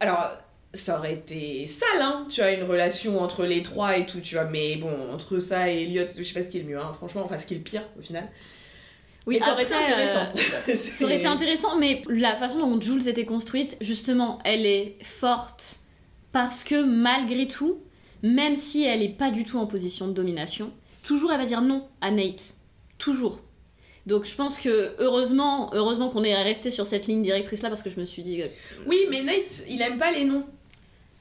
[0.00, 0.30] Alors,
[0.72, 4.34] ça aurait été sale, hein, tu vois, une relation entre les trois et tout, tu
[4.36, 4.44] vois.
[4.44, 6.92] Mais bon, entre ça et Elliot, je sais pas ce qui est le mieux, hein,
[6.92, 8.28] franchement, enfin, ce qui est le pire au final.
[9.26, 10.26] Oui, Mais ça aurait été après, intéressant.
[10.68, 14.96] euh, Ça aurait été intéressant, mais la façon dont Jules était construite, justement, elle est
[15.02, 15.76] forte
[16.32, 17.78] parce que malgré tout,
[18.24, 20.72] même si elle est pas du tout en position de domination,
[21.06, 22.56] toujours elle va dire non à Nate.
[22.96, 23.38] Toujours.
[24.06, 27.82] Donc je pense que heureusement, heureusement qu'on est resté sur cette ligne directrice là parce
[27.82, 28.46] que je me suis dit euh,
[28.86, 30.46] Oui, mais Nate, il aime pas les noms.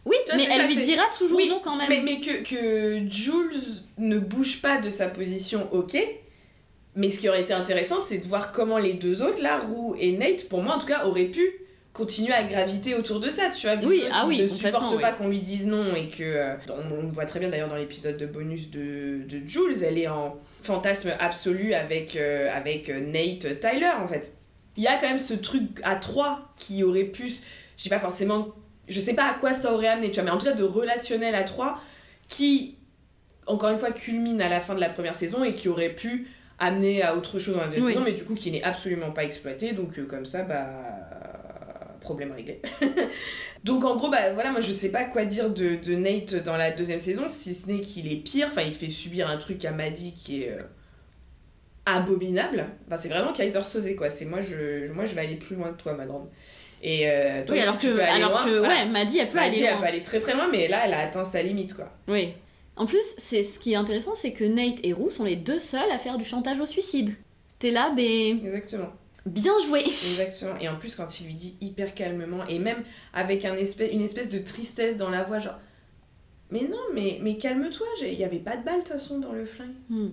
[0.06, 1.90] oui, mais elle ça, lui dira toujours Oui, non quand même.
[1.90, 3.52] Mais, mais que, que Jules
[3.98, 5.98] ne bouge pas de sa position, ok.
[6.96, 9.94] Mais ce qui aurait été intéressant, c'est de voir comment les deux autres, là, Roux
[10.00, 11.63] et Nate, pour moi en tout cas, auraient pu
[11.94, 13.76] continuer à graviter autour de ça, tu vois.
[13.88, 15.18] Oui, que ah oui, ne supporte pas oui.
[15.18, 16.24] qu'on lui dise non et que.
[16.24, 19.84] euh, on, on le voit très bien d'ailleurs dans l'épisode de bonus de, de Jules,
[19.84, 24.34] elle est en fantasme absolu avec, euh, avec euh, Nate Tyler en fait.
[24.76, 27.30] Il y a quand même ce truc à trois qui aurait pu.
[27.78, 28.48] Je sais pas forcément.
[28.88, 30.64] Je sais pas à quoi ça aurait amené, tu vois, mais en tout cas de
[30.64, 31.80] relationnel à trois
[32.28, 32.76] qui,
[33.46, 36.28] encore une fois, culmine à la fin de la première saison et qui aurait pu
[36.60, 37.94] amener à autre chose dans la deuxième Oui.
[37.94, 40.72] saison, mais du coup qui n'est absolument pas exploité, donc euh, comme ça, bah.
[42.04, 42.62] Problème réglé.
[43.64, 46.56] donc en gros, bah voilà, moi je sais pas quoi dire de, de Nate dans
[46.58, 49.66] la deuxième saison, si ce n'est qu'il est pire, enfin il fait subir un truc
[49.66, 50.52] à Maddie qui est.
[50.52, 50.62] euh,
[51.86, 52.66] abominable.
[52.88, 54.10] Enfin, c'est vraiment Kaiser Soze, quoi.
[54.10, 56.30] C'est moi je, moi, je vais aller plus loin que toi, ma grande.
[56.82, 58.46] Et euh, toi Oui, alors que, alors loin.
[58.46, 58.84] que Voilà.
[58.84, 59.82] ouais, Maddy, elle peut Maddie, aller elle loin.
[59.82, 61.90] peut aller très très loin, mais là, elle a atteint sa limite, quoi.
[62.08, 62.34] Oui.
[62.76, 65.60] En plus, c'est ce qui est intéressant, c'est que Nate et Rue sont les deux
[65.60, 67.14] seuls à faire du chantage au suicide.
[67.60, 68.90] T'es là, ben Exactement.
[69.26, 69.82] Bien joué.
[69.82, 70.56] Exactement.
[70.60, 74.02] Et en plus, quand il lui dit hyper calmement, et même avec un espèce, une
[74.02, 75.60] espèce de tristesse dans la voix, genre.
[76.52, 79.32] Mais non, mais, mais calme-toi, il y avait pas de balle de toute façon dans
[79.32, 79.74] le flingue.
[79.90, 80.10] Hmm.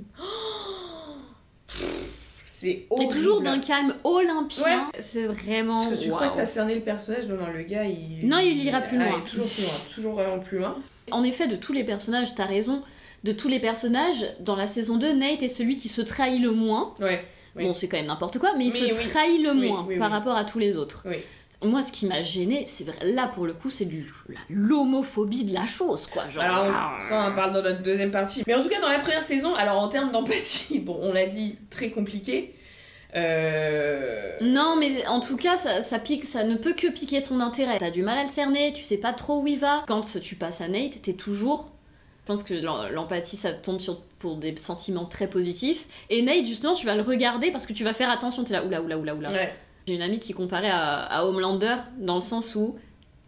[2.47, 3.13] C'est Et horrible.
[3.13, 4.91] toujours d'un calme olympien.
[5.01, 5.79] C'est vraiment.
[5.79, 8.27] Parce que tu crois que t'as cerné le personnage, non, non, le gars, il.
[8.29, 9.21] Non, il ira plus Ah, loin.
[9.23, 10.77] toujours plus loin, toujours vraiment plus loin.
[11.11, 12.83] En effet, de tous les personnages, t'as raison.
[13.25, 16.53] De tous les personnages, dans la saison 2, Nate est celui qui se trahit le
[16.53, 16.95] moins.
[17.01, 17.25] Ouais.
[17.57, 17.65] Oui.
[17.65, 19.09] Bon, c'est quand même n'importe quoi, mais il se oui.
[19.09, 21.07] trahit le moins oui, par rapport à tous les autres.
[21.63, 23.87] Moi, ce qui m'a gêné, c'est vrai, là pour le coup, c'est
[24.49, 26.27] l'homophobie de la chose, quoi.
[26.31, 28.43] Genre, Alors, on, ça, on en parle dans notre deuxième partie.
[28.47, 31.27] Mais en tout cas, dans la première saison, alors en termes d'empathie, bon, on l'a
[31.27, 32.55] dit, très compliqué.
[33.15, 34.33] Euh...
[34.41, 37.77] Non, mais en tout cas, ça, ça pique, ça ne peut que piquer ton intérêt.
[37.79, 39.85] T'as du mal à le cerner, tu sais pas trop où il va.
[39.87, 41.73] Quand tu passes à Nate, t'es toujours.
[42.31, 45.87] Je pense que l'em- l'empathie, ça tombe sur, pour des sentiments très positifs.
[46.11, 48.45] Et Nate, justement, tu vas le regarder parce que tu vas faire attention.
[48.45, 49.33] T'es là, oula, oula, oula, oula.
[49.33, 49.53] Ouais.
[49.89, 52.77] J'ai une amie qui comparait à, à Homelander dans le sens où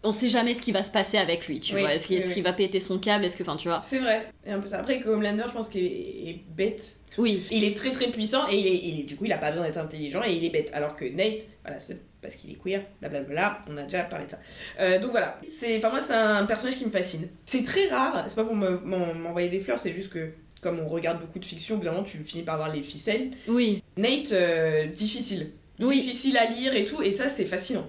[0.05, 1.95] on sait jamais ce qui va se passer avec lui, tu Oui, vois.
[1.95, 3.81] Est-ce qu'il oui, qu'il va péter son câble Est-ce que, enfin, tu vois.
[3.83, 4.29] C'est vrai.
[4.47, 4.79] Et un peu ça.
[4.79, 6.97] Après, que Homelander, je pense qu'il est, est bête.
[7.19, 7.43] Oui.
[7.51, 9.51] Il est très très puissant et il est, il est- du coup, il a pas
[9.51, 10.71] besoin d'être intelligent et il est bête.
[10.73, 14.31] Alors que Nate, voilà, c'est parce qu'il est queer, blablabla, on a déjà parlé de
[14.31, 14.39] ça.
[14.81, 17.29] Euh, donc voilà, c'est, enfin moi, c'est un personnage qui me fascine.
[17.45, 20.31] C'est très rare, c'est pas pour me- m'en- m'envoyer des fleurs, c'est juste que
[20.61, 22.83] comme on regarde beaucoup de fiction, au bout d'un moment, tu finis par voir les
[22.83, 23.33] ficelles.
[23.49, 23.83] Oui.
[23.97, 25.51] Nate, euh, difficile.
[25.81, 26.01] Oui.
[26.01, 27.87] Difficile à lire et tout, et ça, c'est fascinant.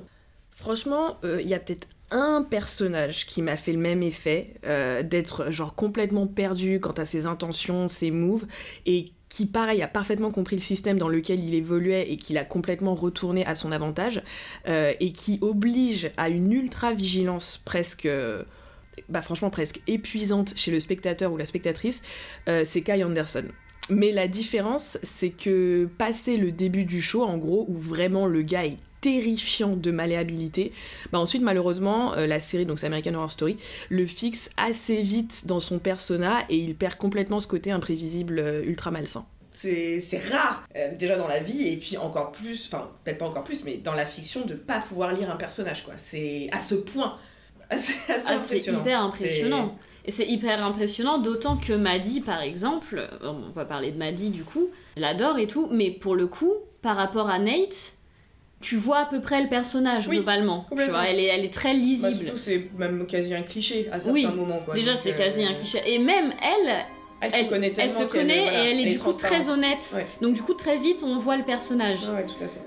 [0.55, 5.04] Franchement, euh, il y a peut-être un personnage qui m'a fait le même effet, euh,
[5.04, 8.45] d'être genre complètement perdu quant à ses intentions, ses moves,
[8.86, 12.45] et qui pareil a parfaitement compris le système dans lequel il évoluait et qu'il a
[12.45, 14.22] complètement retourné à son avantage,
[14.68, 18.06] euh, et qui oblige à une ultra vigilance presque...
[18.06, 18.43] euh,
[19.10, 22.04] bah franchement presque épuisante chez le spectateur ou la spectatrice,
[22.45, 23.45] c'est Kai Anderson.
[23.89, 28.43] Mais la différence, c'est que passé le début du show, en gros, où vraiment le
[28.43, 28.66] gars
[29.04, 30.72] terrifiant de malléabilité,
[31.12, 33.58] bah ensuite malheureusement euh, la série donc c'est American Horror Story
[33.89, 38.64] le fixe assez vite dans son persona et il perd complètement ce côté imprévisible euh,
[38.64, 39.26] ultra malsain.
[39.56, 40.01] C'est
[40.32, 43.64] rare, euh, déjà dans la vie, et puis encore plus, enfin, peut-être pas encore plus,
[43.64, 45.93] mais dans la fiction, de pas pouvoir lire un personnage, quoi.
[45.95, 47.18] C'est à ce point.
[47.70, 48.82] Ah, c'est impressionnant.
[48.82, 49.78] hyper impressionnant.
[50.06, 54.43] Et c'est hyper impressionnant, d'autant que Maddy, par exemple, on va parler de Maddy du
[54.43, 57.95] coup, l'adore et tout, mais pour le coup, par rapport à Nate,
[58.64, 60.66] tu vois à peu près le personnage Oui, globalement.
[60.76, 62.26] Tu vois, elle est, elle est très Bah, lisible.
[62.26, 64.74] surtout, c'est même quasi un cliché à certains Oui, moments, quoi.
[64.74, 65.80] Déjà, c'est euh, quasi un cliché.
[65.86, 66.76] Et même elle,
[67.22, 69.91] Elle, se connaît elle se connaît voilà, et elle est du coup très honnête.
[69.95, 70.07] Ouais.
[70.22, 71.99] Donc du coup, très vite, on voit le personnage.
[72.09, 72.61] Ah ouais, tout à fait.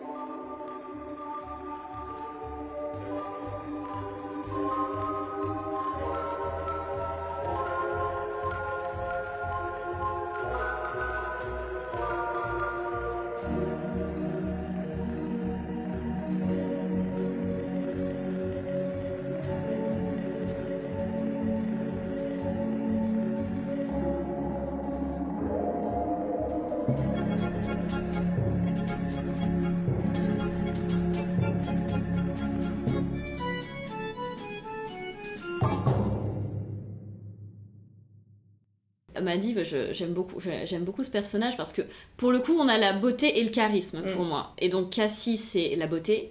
[39.21, 41.81] Maddy, je- j'aime beaucoup, j'aime beaucoup ce personnage parce que
[42.19, 44.29] pour le coup, on a la beauté et le charisme pour Mm.
[44.29, 44.53] moi.
[44.59, 46.31] Et donc Cassie, c'est la beauté.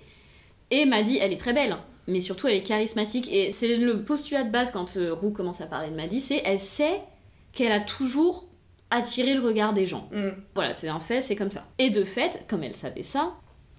[0.69, 1.75] Et Maddy, elle est très belle,
[2.07, 3.31] mais surtout elle est charismatique.
[3.31, 6.41] Et c'est le postulat de base quand euh, Roux commence à parler de Maddy, c'est
[6.45, 7.01] elle sait
[7.53, 8.44] qu'elle a toujours
[8.89, 10.09] attiré le regard des gens.
[10.11, 10.29] Mm.
[10.55, 11.65] Voilà, c'est un fait, c'est comme ça.
[11.79, 13.33] Et de fait, comme elle savait ça,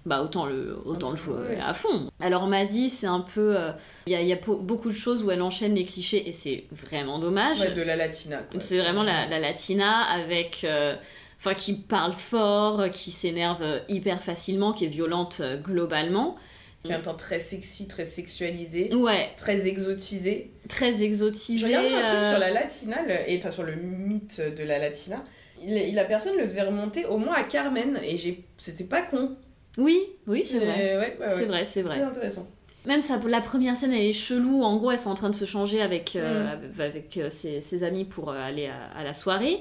[0.05, 2.09] bah autant le, autant le jouer à fond.
[2.21, 3.57] Alors Maddy, c'est un peu...
[3.57, 3.71] euh,
[4.05, 6.31] Il y, a, il y a beaucoup de choses où elle enchaîne les clichés et
[6.31, 7.59] c'est vraiment dommage.
[7.59, 8.41] Ouais, de la latina.
[8.59, 10.63] C'est vraiment la, la latina avec.
[10.63, 10.95] euh,
[11.39, 16.35] Enfin, qui parle fort, qui s'énerve euh, hyper facilement, qui est violente euh, globalement.
[16.87, 20.51] Qui est un temps très sexy, très sexualisé, Ouais, très exotisé.
[20.69, 21.65] très Je exotisé.
[21.67, 24.79] regardais un truc euh, sur la latina, le- et enfin sur le mythe de la
[24.79, 25.23] latina.
[25.63, 29.35] Il, la personne le faisait remonter au moins à Carmen, et j'ai, c'était pas con.
[29.77, 30.97] Oui, oui, c'est vrai.
[30.97, 31.17] ouais.
[31.29, 31.95] C'est vrai, c'est vrai.
[31.97, 32.47] Très intéressant.
[32.85, 34.63] Même ça, la première scène, elle est chelou.
[34.63, 36.47] En gros, elles sont en train de se changer avec, euh, Mm.
[36.47, 39.59] avec, avec, euh, ses, ses amis pour aller à, à la soirée.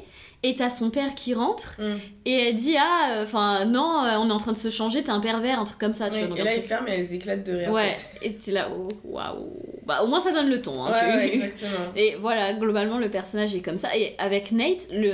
[0.48, 1.96] Et t'as son père qui rentre Mm.
[2.26, 5.10] et elle dit Ah, enfin, non, euh, on est en train de se changer, t'es
[5.10, 6.08] un pervers, un truc comme ça.
[6.08, 7.72] Tu Oui, vois, donc et là, truc- il ferme et elles éclatent de rire.
[7.72, 9.50] Ouais, et t'es là, oh, waouh.
[9.86, 10.84] Bah, au moins, ça donne le ton.
[10.84, 11.92] Hein, Ouais, tu- ouais, exactement.
[11.96, 13.88] Et voilà, globalement, le personnage est comme ça.
[13.96, 15.12] Et avec Nate, le...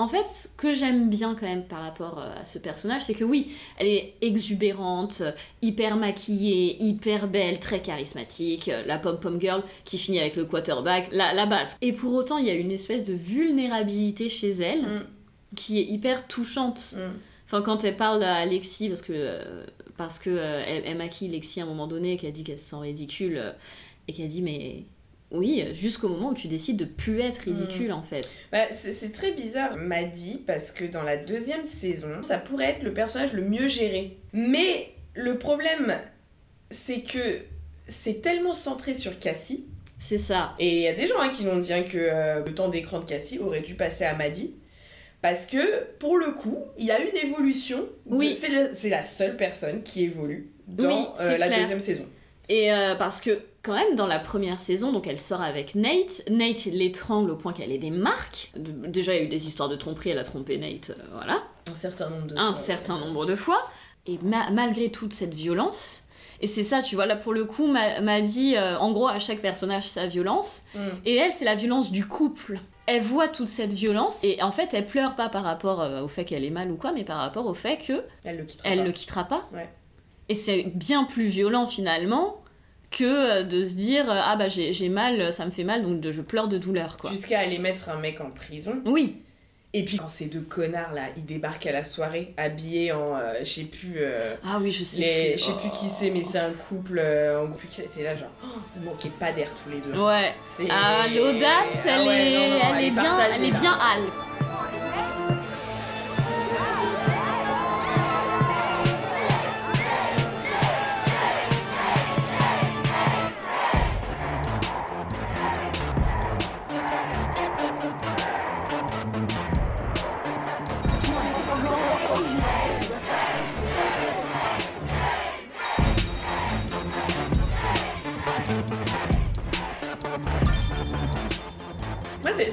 [0.00, 3.14] En fait, ce que j'aime bien quand même par rapport euh, à ce personnage, c'est
[3.14, 5.32] que oui, elle est exubérante, euh,
[5.62, 11.08] hyper maquillée, hyper belle, très charismatique, euh, la pom-pom girl qui finit avec le quarterback,
[11.12, 11.76] la, la base.
[11.82, 15.00] Et pour autant, il y a une espèce de vulnérabilité chez elle Mm.
[15.56, 16.94] qui est hyper touchante.
[16.96, 17.00] Mm.
[17.46, 21.28] Enfin, quand elle parle à Lexi, parce que, euh, parce que euh, elle, elle maquille
[21.28, 23.52] Lexi à un moment donné, qu'elle dit qu'elle se sent ridicule, euh,
[24.08, 24.84] et qu'elle dit, mais
[25.32, 28.36] oui, jusqu'au moment où tu décides de plus être ridicule en fait.
[28.50, 32.92] Bah, c'est très bizarre, Maddy, parce que dans la deuxième saison, ça pourrait être le
[32.92, 34.18] personnage le mieux géré.
[34.32, 35.98] Mais le problème,
[36.70, 37.38] c'est que
[37.86, 39.66] c'est tellement centré sur Cassie.
[39.98, 40.54] C'est ça.
[40.58, 42.68] Et il y a des gens hein, qui l'ont dit hein, que euh, le temps
[42.68, 44.54] d'écran de Cassie aurait dû passer à Maddy.
[45.22, 47.86] Parce que, pour le coup, il y a une évolution.
[48.06, 48.34] Oui.
[48.34, 51.60] C'est la, seule personne qui évolue dans Oui, euh, la clair.
[51.60, 52.06] deuxième saison.
[52.48, 56.22] Et euh, parce que quand même dans la première saison, donc elle sort avec Nate,
[56.30, 58.52] Nate l'étrangle au point qu'elle ait des marques.
[58.56, 61.42] Déjà il y a eu des histoires de tromperie, elle a trompé Nate, euh, voilà,
[61.70, 62.52] Un certain nombre de un fois.
[62.54, 63.60] certain nombre de fois.
[64.06, 66.04] Et ma- malgré toute cette violence,
[66.40, 69.08] et c'est ça, tu vois, là pour le coup, m'a m'a dit, euh, en gros,
[69.08, 70.62] à chaque personnage sa violence.
[70.74, 70.78] Mm.
[71.04, 72.60] Et elle, c'est la violence du couple.
[72.86, 76.08] Elle voit toute cette violence et en fait, elle pleure pas par rapport euh, au
[76.08, 78.68] fait qu'elle est mal ou quoi, mais par rapport au fait que Elle le quittera
[78.70, 78.84] elle pas.
[78.84, 79.48] le quittera pas.
[79.52, 79.68] Ouais.
[80.30, 82.42] Et c'est bien plus violent finalement
[82.90, 86.00] que euh, de se dire euh, ah bah j'ai mal, ça me fait mal donc
[86.00, 87.10] de- je pleure de douleur quoi.
[87.10, 88.80] Jusqu'à aller mettre un mec en prison.
[88.84, 89.18] Oui,
[89.72, 93.34] Et puis quand ces deux connards là, ils débarquent à la soirée, habillés en, euh,
[93.40, 95.38] je sais plus, euh, ah oui je sais les- plus.
[95.38, 98.14] je sais plus qui c'est, mais c'est un couple, euh, en groupe qui c'était là
[98.16, 99.96] genre, oh, vous manquez pas d'air tous les deux.
[99.96, 100.34] Ouais.
[100.42, 105.29] C'est- Ah l'audace, Ah elle, ouais, elle, est bien, partagée, elle est bien hâle.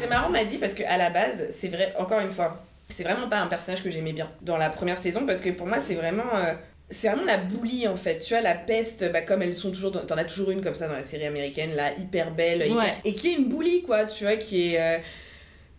[0.07, 3.03] C'est marrant, m'a dit, parce que à la base, c'est vrai, encore une fois, c'est
[3.03, 5.79] vraiment pas un personnage que j'aimais bien dans la première saison, parce que pour moi,
[5.79, 6.35] c'est vraiment.
[6.35, 6.53] euh,
[6.89, 9.91] c'est vraiment la boulie en fait, tu vois, la peste, bah, comme elles sont toujours.
[9.91, 12.77] dans- T'en as toujours une comme ça dans la série américaine, là, hyper belle, hyper-
[12.77, 12.95] Ouais.
[13.03, 14.79] et qui est une boulie quoi, tu vois, qui est.
[14.81, 14.97] euh,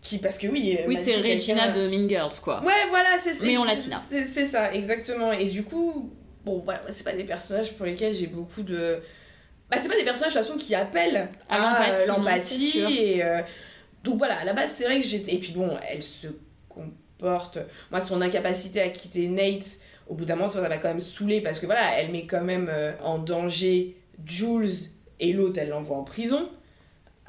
[0.01, 0.77] qui, parce que oui.
[0.79, 2.61] euh, Oui c'est Regina de Mean Girls quoi.
[2.63, 3.43] Ouais, voilà, c'est ça.
[3.43, 3.99] Mais en latina.
[4.09, 5.31] C'est ça, exactement.
[5.33, 6.11] Et du coup,
[6.45, 8.99] bon, voilà, c'est pas des personnages pour lesquels j'ai beaucoup de.
[9.69, 11.55] Bah, c'est pas des personnages de toute façon qui appellent À
[11.85, 12.79] à, l'empathie.
[12.79, 13.41] Et euh,
[14.03, 15.35] donc voilà, à la base, c'est vrai que j'étais.
[15.35, 16.27] Et puis bon, elle se
[16.67, 17.59] comporte.
[17.91, 19.77] Moi, son incapacité à quitter Nate,
[20.07, 22.43] au bout d'un moment, ça m'a quand même saoulé parce que voilà, elle met quand
[22.43, 24.69] même euh, en danger Jules
[25.19, 26.49] et l'autre, elle l'envoie en prison.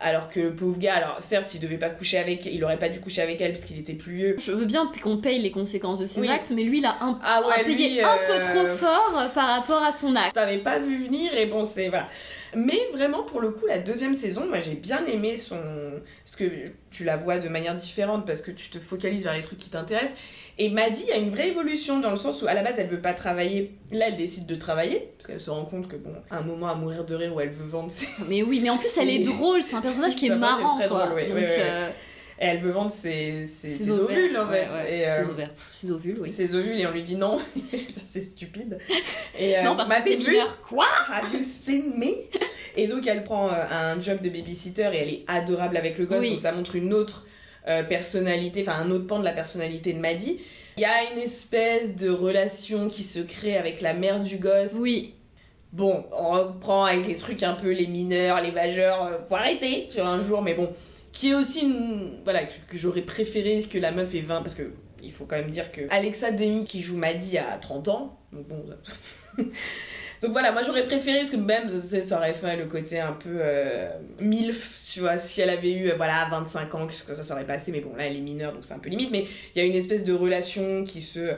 [0.03, 2.88] Alors que le pauvre gars, alors certes, il devait pas coucher avec, il aurait pas
[2.88, 4.36] dû coucher avec elle parce qu'il était plus vieux.
[4.38, 6.28] Je veux bien qu'on paye les conséquences de ses Oui.
[6.30, 8.66] actes, mais lui il a un, Ah ouais, a payé lui, un euh, peu trop
[8.78, 10.34] fort euh, par rapport à son acte.
[10.34, 12.07] t'avais pas vu venir et bon c'est voilà
[12.55, 15.59] mais vraiment pour le coup la deuxième saison moi j'ai bien aimé son
[16.24, 16.44] parce que
[16.90, 19.68] tu la vois de manière différente parce que tu te focalises vers les trucs qui
[19.70, 20.16] t'intéressent
[20.59, 23.01] et Maddy a une vraie évolution dans le sens où à la base elle veut
[23.01, 26.42] pas travailler là elle décide de travailler parce qu'elle se rend compte que bon un
[26.42, 28.07] moment à mourir de rire où elle veut vendre ses...
[28.28, 30.88] Mais oui, mais en plus elle est drôle, c'est un personnage qui est marrant très
[30.88, 31.07] quoi.
[31.07, 31.88] drôle, Donc, euh,
[32.42, 34.98] et elle veut vendre ses, ses, ses ses ovaires, ovules en fait ouais.
[35.01, 36.30] Et, euh, Ses ovaires, ses ovules, oui.
[36.30, 37.38] ses ovules et on lui dit non
[37.70, 38.78] Putain, c'est stupide
[39.38, 40.59] et euh, Non, parce que t'es mineur.
[40.62, 40.86] Quoi?
[41.12, 42.07] Have you seen me?
[42.76, 46.07] Et donc elle prend euh, un job de babysitter et elle est adorable avec le
[46.07, 46.30] gosse, Oui.
[46.30, 47.26] donc ça montre une autre
[47.71, 50.41] euh, personnalité, enfin un autre pan de la personnalité de Maddy.
[50.77, 54.75] Il y a une espèce de relation qui se crée avec la mère du gosse.
[54.75, 55.14] Oui,
[55.73, 59.87] Bon, on reprend avec les trucs un peu les mineurs, les majeurs, euh, faut arrêter
[59.91, 60.73] sur un jour, mais bon,
[61.12, 62.11] qui est aussi une.
[62.25, 65.37] Voilà, que, que j'aurais préféré que la meuf ait 20, parce que il faut quand
[65.37, 68.64] même dire que Alexa Demi qui joue Maddy a 30 ans, donc bon.
[70.21, 73.39] donc voilà, moi j'aurais préféré, parce que même ça aurait fait le côté un peu
[73.41, 73.89] euh,
[74.21, 77.73] MILF, tu vois, si elle avait eu, euh, voilà, 25 ans, que ça, aurait passé,
[77.73, 79.66] mais bon, là elle est mineure, donc c'est un peu limite, mais il y a
[79.66, 81.35] une espèce de relation qui se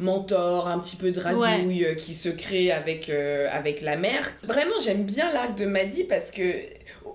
[0.00, 4.32] mentor, un petit peu dragouille euh, qui se crée avec, euh, avec la mère.
[4.42, 6.54] Vraiment, j'aime bien l'arc de Maddy parce que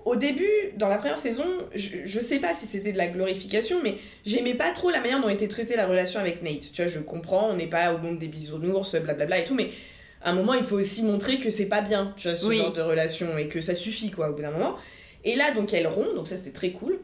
[0.04, 1.44] au début, dans la première saison,
[1.74, 5.20] je, je sais pas si c'était de la glorification, mais j'aimais pas trop la manière
[5.20, 6.72] dont était traitée la relation avec Nate.
[6.72, 9.70] Tu vois, je comprends, on n'est pas au monde des bisounours, blablabla et tout, mais
[10.26, 12.58] à un moment, il faut aussi montrer que c'est pas bien, tu vois, ce Oui.
[12.58, 14.74] genre de relation et que ça suffit, quoi, au bout d'un moment.
[15.24, 16.98] Et là, donc, elle rompt, donc ça, c'était très cool.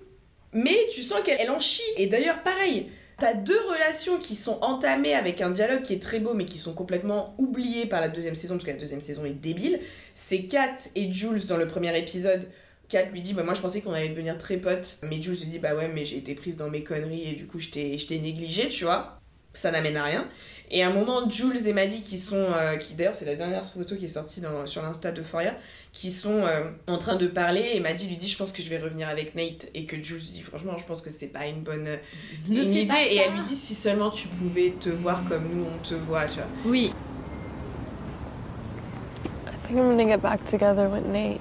[0.53, 1.83] Mais tu sens qu'elle elle en chie.
[1.97, 6.19] Et d'ailleurs, pareil, t'as deux relations qui sont entamées avec un dialogue qui est très
[6.19, 9.25] beau, mais qui sont complètement oubliées par la deuxième saison, parce que la deuxième saison
[9.25, 9.79] est débile.
[10.15, 12.49] C'est Kat et Jules dans le premier épisode
[12.89, 15.47] Kat lui dit bah moi je pensais qu'on allait devenir très potes mais Jules lui
[15.47, 17.97] dit bah ouais mais j'ai été prise dans mes conneries et du coup je t'ai
[17.97, 19.17] je t'ai négligé tu vois
[19.55, 20.27] ça n'amène à rien
[20.71, 23.65] et à un moment Jules et Maddie qui sont euh, qui d'ailleurs c'est la dernière
[23.65, 25.55] photo qui est sortie dans, sur l'insta d'Euphoria
[25.93, 28.71] qui sont euh, en train de parler et Maddie lui dit je pense que je
[28.71, 31.63] vais revenir avec Nate et que Jules dit franchement je pense que c'est pas une
[31.63, 31.99] bonne
[32.49, 35.49] Ne une fais idée et elle lui dit si seulement tu pouvais te voir comme
[35.53, 36.95] nous on te voit tu vois Oui.
[39.47, 41.41] I think I'm gonna get back together with Nate.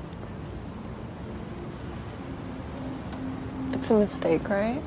[3.74, 4.82] It's a mistake, right?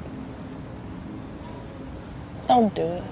[2.46, 3.02] Don't do it.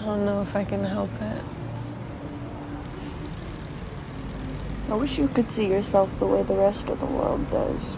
[0.00, 1.42] I don't know if I can help it.
[4.90, 7.96] I wish you could see yourself the way the rest of the world does.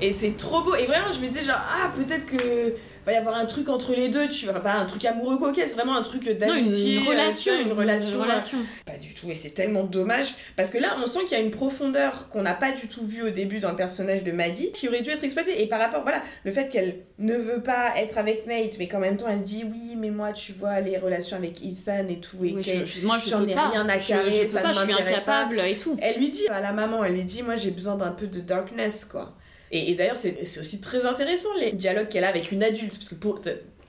[0.00, 0.74] Et c'est trop beau.
[0.74, 2.74] Et vraiment, je me disais, genre, ah, peut-être que
[3.06, 4.60] va y avoir un truc entre les deux, tu vois.
[4.60, 6.96] Pas un truc amoureux coquet, c'est vraiment un truc une, d'amitié.
[6.96, 7.52] une euh, relation.
[7.52, 8.14] tu vois, une relation.
[8.16, 8.58] Une relation.
[8.86, 9.30] Pas du tout.
[9.30, 10.34] Et c'est tellement dommage.
[10.56, 13.06] Parce que là, on sent qu'il y a une profondeur qu'on n'a pas du tout
[13.06, 15.62] vue au début dans le personnage de Maddie, qui aurait dû être exploitée.
[15.62, 19.00] Et par rapport, voilà, le fait qu'elle ne veut pas être avec Nate, mais qu'en
[19.00, 22.44] même temps, elle dit, oui, mais moi, tu vois, les relations avec Ethan et tout.
[22.44, 23.68] Et Oui, je- je- moi, je j'en peux ai pas.
[23.70, 25.00] rien à Je- carrer, je, peux ça pas, ne je suis pas.
[25.02, 25.96] incapable et tout.
[26.00, 28.40] Elle lui dit à la maman, elle lui dit Moi j'ai besoin d'un peu de
[28.40, 29.32] darkness, quoi.
[29.70, 32.96] Et, et d'ailleurs, c'est c'est aussi très intéressant les dialogues qu'elle a avec une adulte,
[32.96, 33.40] parce que pour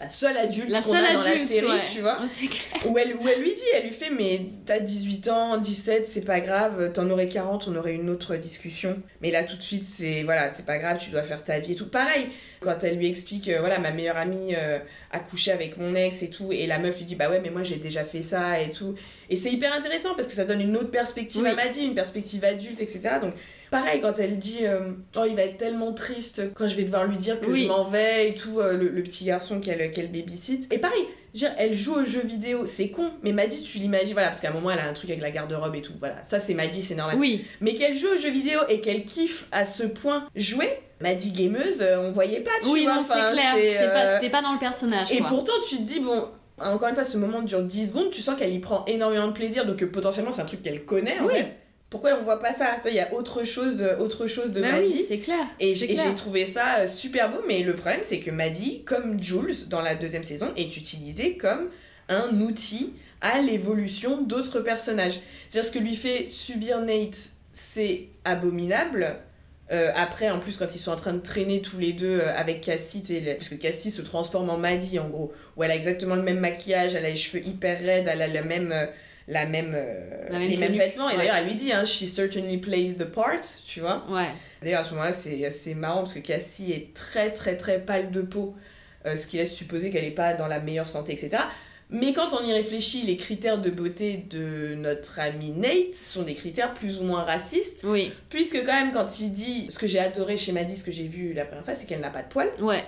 [0.02, 1.82] la seule adulte qu'on a dans la série, ouais.
[1.94, 2.92] tu vois, clair.
[2.92, 6.26] où elle, où elle lui dit Elle lui fait Mais t'as 18 ans, 17, c'est
[6.26, 9.00] pas grave, t'en aurais 40, on aurait une autre discussion.
[9.22, 11.74] Mais là, tout de suite, c'est voilà, c'est pas grave, tu dois faire ta vie
[11.74, 11.88] et tout.
[11.88, 12.30] Pareil,
[12.62, 14.80] quand elle lui explique euh, Voilà, ma meilleure amie euh,
[15.12, 17.52] a couché avec mon ex et tout, et la meuf lui dit Bah ouais, mais
[17.52, 18.96] moi j'ai déjà fait ça et tout.
[19.32, 21.50] Et c'est hyper intéressant parce que ça donne une autre perspective Oui.
[21.50, 23.00] à Maddy, une perspective adulte, etc.
[23.22, 23.34] Donc,
[23.72, 27.06] pareil, quand elle dit euh, Oh, il va être tellement triste quand je vais devoir
[27.06, 27.64] lui dire que Oui.
[27.64, 30.68] je m'en vais et tout, euh, le, le petit garçon qu'elle qu'elle babysit.
[30.72, 34.28] Et pareil, dire, elle joue aux jeux vidéo, c'est con, mais Maddy, tu l'imagines, voilà,
[34.28, 36.16] parce qu'à un moment, elle a un truc avec la garde-robe et tout, voilà.
[36.26, 37.16] Ça, c'est Maddy, c'est normal.
[37.18, 40.70] Oui, Mais qu'elle joue aux jeux vidéo et qu'elle kiffe à ce point jouer,
[41.00, 42.96] Maddy gameuse, euh, on voyait pas, tu oui, vois.
[42.96, 43.94] non, c'est clair.
[43.94, 45.10] pas- C'était pas dans le personnage.
[45.14, 45.30] et quoi.
[45.30, 46.28] pourtant, tu te dis, bon,
[46.64, 49.34] encore une fois, ce moment dure 10 secondes, tu sens qu'elle y prend énormément de
[49.34, 51.34] plaisir, donc euh, potentiellement, c'est un truc qu'elle connaît en Oui.
[51.34, 51.56] fait.
[51.90, 52.78] Pourquoi on voit pas ça?
[52.86, 54.94] Il y a autre chose, euh, autre chose de Bah Maddie.
[54.94, 55.46] oui, c'est clair.
[55.60, 59.68] et j'ai trouvé ça euh, super beau, mais le problème, c'est que Maddie, comme Jules
[59.70, 61.70] dans la deuxième saison, est utilisée comme
[62.08, 65.20] un outil à l'évolution d'autres personnages.
[65.50, 69.18] C'est-à-dire ce que lui fait subir Nate, c'est abominable.
[69.72, 72.36] Euh, après, en plus, quand ils sont en train de traîner tous les deux euh,
[72.36, 73.02] avec Cassie,
[73.38, 76.94] puisque Cassie se transforme en Maddie en gros, où elle a exactement le même maquillage,
[76.96, 78.86] elle a les cheveux hyper raides, elle a la même, euh,
[79.30, 79.72] la même,
[80.30, 81.10] La même les mêmes vêtements.
[81.10, 81.20] Et Ouais.
[81.20, 84.04] d'ailleurs, elle lui dit, hein, she certainly plays the part, tu vois.
[84.10, 84.28] Ouais.
[84.62, 88.12] D'ailleurs, à ce moment-là, c'est c'est marrant parce que Cassie est très très très pâle
[88.12, 88.54] de peau,
[89.06, 91.44] euh, ce qui laisse supposer qu'elle n'est pas dans la meilleure santé, etc.
[91.92, 96.34] Mais quand on y réfléchit, les critères de beauté de notre ami Nate sont des
[96.34, 100.00] critères plus ou moins racistes, Oui, puisque quand même quand il dit, ce que j'ai
[100.00, 102.30] adoré chez Maddy, ce que j'ai vu la première fois, c'est qu'elle n'a pas de
[102.30, 102.52] poils.
[102.62, 102.84] ouais.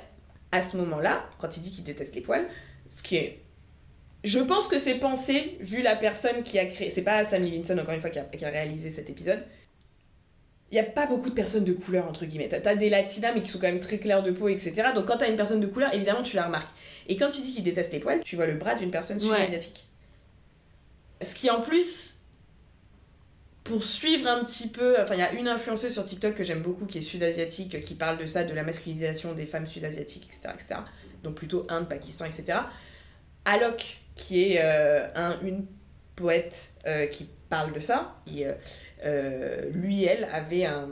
[0.53, 2.47] À ce moment-là, quand il dit qu'il déteste les poils,
[2.87, 3.39] ce qui est...
[4.23, 6.89] Je pense que c'est pensé, vu la personne qui a créé...
[6.91, 9.43] C'est pas Sam Levinson, encore une fois, qui a, qui a réalisé cet épisode.
[10.73, 12.49] Il n'y a pas beaucoup de personnes de couleur, entre guillemets.
[12.49, 14.87] T'as as des latinas, mais qui sont quand même très clairs de peau, etc.
[14.95, 16.73] Donc quand t'as une personne de couleur, évidemment, tu la remarques.
[17.07, 19.23] Et quand il dit qu'il déteste les poils, tu vois le bras d'une personne Ouais.
[19.37, 19.85] sud-asiatique.
[21.21, 22.15] Ce qui, en plus,
[23.63, 24.99] pour suivre un petit peu...
[24.99, 27.93] Enfin, il y a une influenceuse sur TikTok que j'aime beaucoup, qui est sud-asiatique, qui
[27.93, 30.75] parle de ça, de la masculinisation des femmes sud-asiatiques, etc., etc.
[31.23, 32.57] Donc plutôt Inde, Pakistan, etc.
[33.45, 35.67] Alok, qui est euh, un, une
[36.15, 38.53] poète euh, qui parle de ça, qui, euh,
[39.05, 40.89] euh, lui, elle, avait un...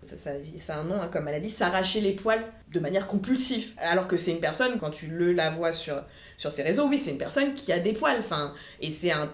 [0.00, 3.74] C'est un nom hein, comme maladie, s'arracher les poils de manière compulsive.
[3.78, 6.02] Alors que c'est une personne, quand tu le la vois sur,
[6.36, 8.18] sur ses réseaux, oui, c'est une personne qui a des poils.
[8.18, 9.30] Enfin, et c'est un...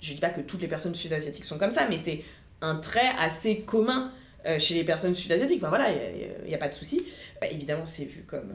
[0.00, 2.24] Je dis pas que toutes les personnes sud-asiatiques sont comme ça, mais c'est
[2.62, 4.10] un trait assez commun
[4.44, 5.58] euh, chez les personnes sud-asiatiques.
[5.58, 7.06] Enfin voilà, il n'y a, pas de souci.
[7.40, 8.54] Bah, évidemment, c'est vu comme...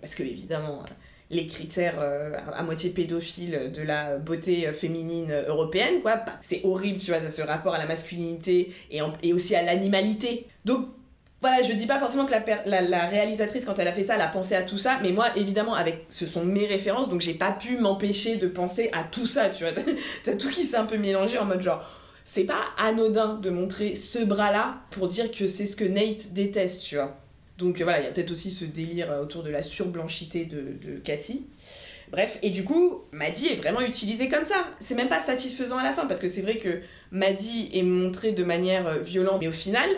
[0.00, 0.82] parce que, évidemment...
[1.30, 6.16] les critères euh, à moitié pédophiles de la beauté euh, féminine européenne, quoi.
[6.16, 10.46] Bah, c'est horrible, tu vois, ce rapport à la masculinité et, aussi à l'animalité.
[10.64, 10.88] Donc,
[11.40, 14.28] voilà, je dis pas forcément que la réalisatrice, quand elle a fait ça, elle a
[14.28, 17.52] pensé à tout ça, mais moi, évidemment, avec ce sont mes références, donc j'ai pas
[17.52, 19.74] pu m'empêcher de penser à tout ça, tu vois.
[20.24, 21.84] T'as tout qui s'est un peu mélangé en mode genre,
[22.24, 26.82] c'est pas anodin de montrer ce bras-là pour dire que c'est ce que Nate déteste,
[26.82, 27.14] tu vois.
[27.58, 30.44] Donc euh, voilà, il y a peut-être aussi ce délire euh, autour de la surblanchité
[30.44, 31.46] de, de Cassie.
[32.10, 34.66] Bref, et du coup, Maddy est vraiment utilisée comme ça.
[34.78, 36.80] C'est même pas satisfaisant à la fin, parce que c'est vrai que
[37.10, 39.88] Maddy est montrée de manière euh, violente, mais au final,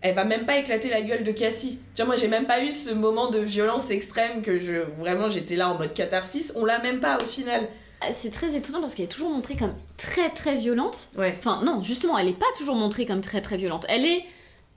[0.00, 1.78] elle va même pas éclater la gueule de Cassie.
[1.94, 4.84] Tu vois, moi j'ai même pas eu ce moment de violence extrême que je.
[4.98, 6.52] Vraiment, j'étais là en mode catharsis.
[6.56, 7.66] On l'a même pas au final.
[8.12, 11.10] c'est très étonnant parce qu'elle est toujours montrée comme très très violente.
[11.16, 11.34] Ouais.
[11.38, 13.86] Enfin, non, justement, elle est pas toujours montrée comme très très violente.
[13.88, 14.24] Elle est.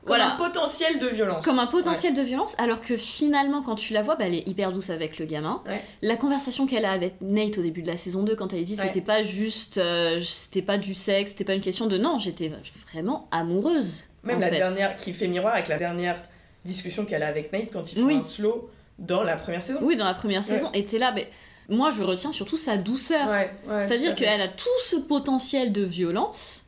[0.08, 0.34] Comme voilà.
[0.34, 1.44] un potentiel de violence.
[1.46, 4.48] Comme un potentiel de violence, alors que finalement, quand tu la vois, bah, elle est
[4.48, 5.62] hyper douce avec le gamin.
[5.68, 5.82] Ouais.
[6.02, 8.76] La conversation qu'elle a avec Nate au début de la saison 2, quand elle dit
[8.76, 12.52] c'était pas juste, euh, c'était pas du sexe, c'était pas une question de non, j'étais
[12.92, 14.06] vraiment amoureuse.
[14.24, 14.58] Même la fait.
[14.58, 16.22] dernière qui fait miroir avec la dernière
[16.66, 18.16] discussion qu'elle a avec Nate quand il fait Oui.
[18.16, 19.80] un slow dans la première saison.
[19.84, 21.30] Oui, dans la première saison, était là, mais
[21.70, 23.28] moi je retiens surtout sa douceur.
[23.30, 26.67] Ouais, ouais, C'est-à-dire qu'elle a tout ce potentiel de violence.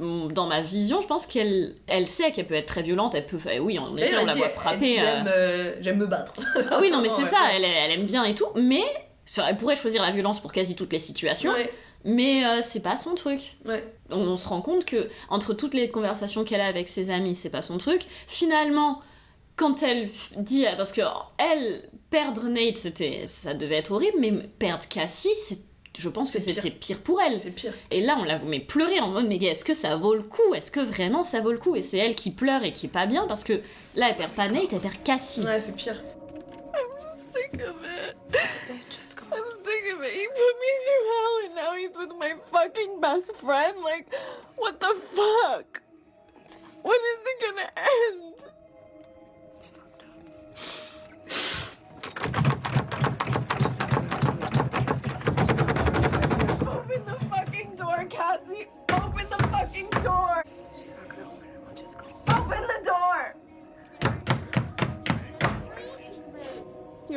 [0.00, 3.14] Dans ma vision, je pense qu'elle elle sait qu'elle peut être très violente.
[3.14, 4.96] Elle peut, oui, en effet, Elle on la voit frapper.
[5.00, 6.34] euh, J'aime euh, me battre.
[6.70, 7.56] Ah oui, non, mais c'est Ouais, ça, ouais.
[7.56, 8.82] elle, elle aime bien et tout, mais
[9.46, 11.72] elle pourrait choisir la violence pour quasi toutes les situations, Ouais,
[12.04, 13.40] mais euh, c'est pas son truc.
[14.10, 17.34] On, on se rend compte que entre toutes les conversations qu'elle a avec ses amis,
[17.36, 18.02] c'est pas son truc.
[18.26, 19.00] Finalement,
[19.56, 21.02] quand elle dit, parce que
[21.38, 25.60] elle perdre Nate, c'était, ça devait être horrible, mais perdre Cassie, c'est,
[25.96, 26.54] je pense que pire.
[26.54, 27.38] c'était pire pour elle.
[27.38, 27.72] C'est pire.
[27.90, 30.54] Et là, on la met pleurer en mode, mais est-ce que ça vaut le coup?
[30.54, 31.76] Est-ce que vraiment ça vaut le coup?
[31.76, 33.60] Et c'est elle qui pleure et qui est pas bien parce que
[33.94, 35.42] là, elle perd pas Nate, elle perd Cassie.
[35.42, 36.02] Ouais, c'est pire.
[37.34, 38.16] sick of it.
[39.32, 40.12] I'm sick of it.
[40.12, 43.76] He put me through hell and now he's with my fucking best friend.
[43.82, 44.12] Like,
[44.56, 45.82] what the fuck?
[46.82, 48.34] When is it gonna end?
[51.26, 51.53] Open
[59.74, 60.44] fucking door.
[62.28, 63.34] Open the door.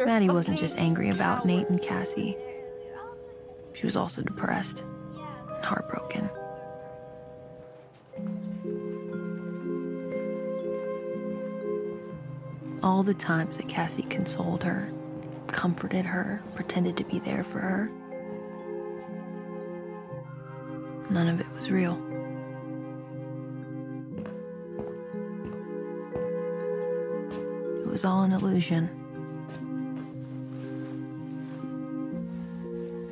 [0.05, 1.45] Maddie wasn't just angry about.
[1.45, 2.38] Nate and Cassie.
[3.74, 4.84] She was also depressed
[5.53, 6.30] and heartbroken.
[12.84, 14.91] All the times that Cassie consoled her,
[15.47, 17.91] comforted her, pretended to be there for her,
[21.10, 22.07] none of it was real.
[27.88, 28.90] It was all an illusion.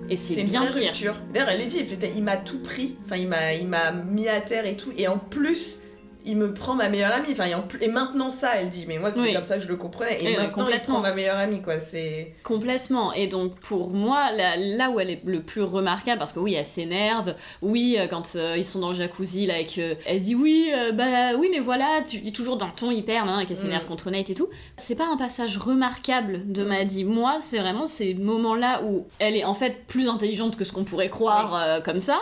[0.09, 0.75] Et C'est bien pire.
[0.75, 1.15] rupture.
[1.33, 1.83] D'ailleurs, elle le dit,
[2.15, 2.97] il, m'a tout pris.
[3.05, 4.91] Enfin, il m'a, il m'a mis à terre et tout.
[4.97, 5.79] Et en plus,
[6.25, 7.29] il me prend ma meilleure amie.
[7.31, 8.85] Enfin, et, et maintenant ça, elle dit.
[8.87, 9.33] Mais moi, c'est Oui.
[9.33, 10.17] comme ça que je le comprenais.
[10.23, 11.79] Et oui, maintenant, il prend ma meilleure amie, quoi.
[11.79, 12.33] C'est.
[12.43, 13.13] Complètement.
[13.13, 16.53] Et donc, pour moi, là, là où elle est le plus remarquable, parce que oui,
[16.55, 20.19] elle s'énerve, oui, euh, quand euh, ils sont dans le jacuzzi, là, et que elle
[20.19, 23.57] dit oui, euh, bah oui, mais voilà, tu dis toujours d'un ton hyper, hein, qu'elle
[23.57, 23.87] s'énerve Mm.
[23.87, 24.49] contre Nate et tout.
[24.77, 27.03] C'est pas un passage remarquable de Maddie.
[27.05, 30.83] Moi, c'est vraiment ces moments-là où elle est en fait plus intelligente que ce qu'on
[30.83, 32.17] pourrait croire euh, comme ça.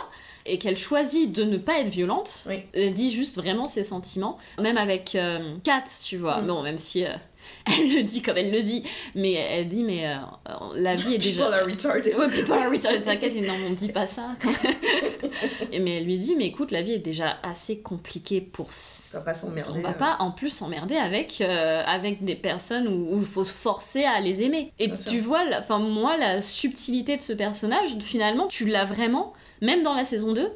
[0.46, 2.56] Et qu'elle choisit de ne pas être violente, Oui.
[2.74, 4.36] elle dit juste vraiment ses sentiments.
[4.60, 6.42] Même avec euh, Kat, tu vois.
[6.42, 6.46] Mm.
[6.46, 7.08] Bon, même si euh,
[7.66, 8.82] elle le dit comme elle le dit,
[9.14, 10.16] mais elle dit, mais euh,
[10.74, 11.44] la vie est déjà.
[11.44, 12.14] People are retarded.
[12.14, 14.30] Ouais, people are retarded, t'inquiète, non, on dit pas ça.
[15.80, 18.68] Mais elle lui dit, mais écoute, la vie est déjà assez compliquée pour.
[19.14, 19.78] On va pas s'emmerder.
[19.78, 23.52] On va pas en plus s'emmerder avec, euh, avec des personnes où il faut se
[23.52, 24.70] forcer à les aimer.
[24.78, 25.22] Et Bien tu sûr.
[25.24, 29.32] vois, enfin moi, la subtilité de ce personnage, finalement, tu l'as vraiment,
[29.62, 30.48] même dans la saison 2.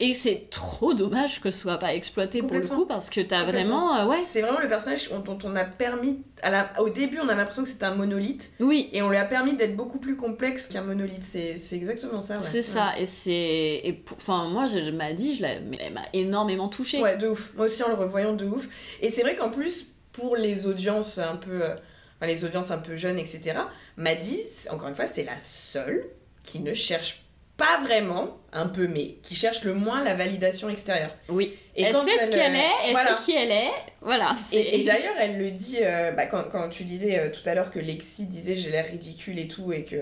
[0.00, 3.44] Et c'est trop dommage que ce soit pas exploité pour le coup, parce que t'as
[3.44, 3.96] vraiment.
[3.96, 4.16] euh, ouais.
[4.26, 6.20] C'est vraiment le personnage dont on a permis.
[6.42, 6.72] À la...
[6.80, 8.50] Au début, on a l'impression que c'était un monolithe.
[8.58, 11.22] Oui, Et on lui a permis d'être beaucoup plus complexe qu'un monolithe.
[11.22, 12.42] C'est, exactement ça, ouais.
[12.42, 12.98] c'est ça.
[12.98, 14.00] Et c'est.
[14.04, 17.00] pour- Enfin, moi, je m'a dit, je elle m'a énormément touchée.
[17.00, 17.52] Ouais, de ouf.
[17.54, 18.68] Moi aussi, en le revoyant, de ouf.
[19.00, 21.62] Et c'est vrai qu'en plus, pour les audiences un peu.
[21.62, 21.74] euh,
[22.16, 23.58] enfin, les audiences un peu jeunes, etc.,
[23.96, 24.40] Maddy,
[24.72, 26.04] encore une fois, c'est la seule
[26.42, 27.23] qui ne cherche
[27.56, 31.14] pas vraiment, un peu, mais qui cherche le moins la validation extérieure.
[31.28, 31.54] Oui.
[31.76, 33.16] Et elle sait ce elle, qu'elle euh, est, elle voilà.
[33.16, 33.70] sait qui elle est.
[34.00, 34.36] Voilà.
[34.52, 37.54] Et, et d'ailleurs, elle le dit, euh, bah, quand, quand tu disais euh, tout à
[37.54, 39.96] l'heure que Lexi disait j'ai l'air ridicule et tout, et que,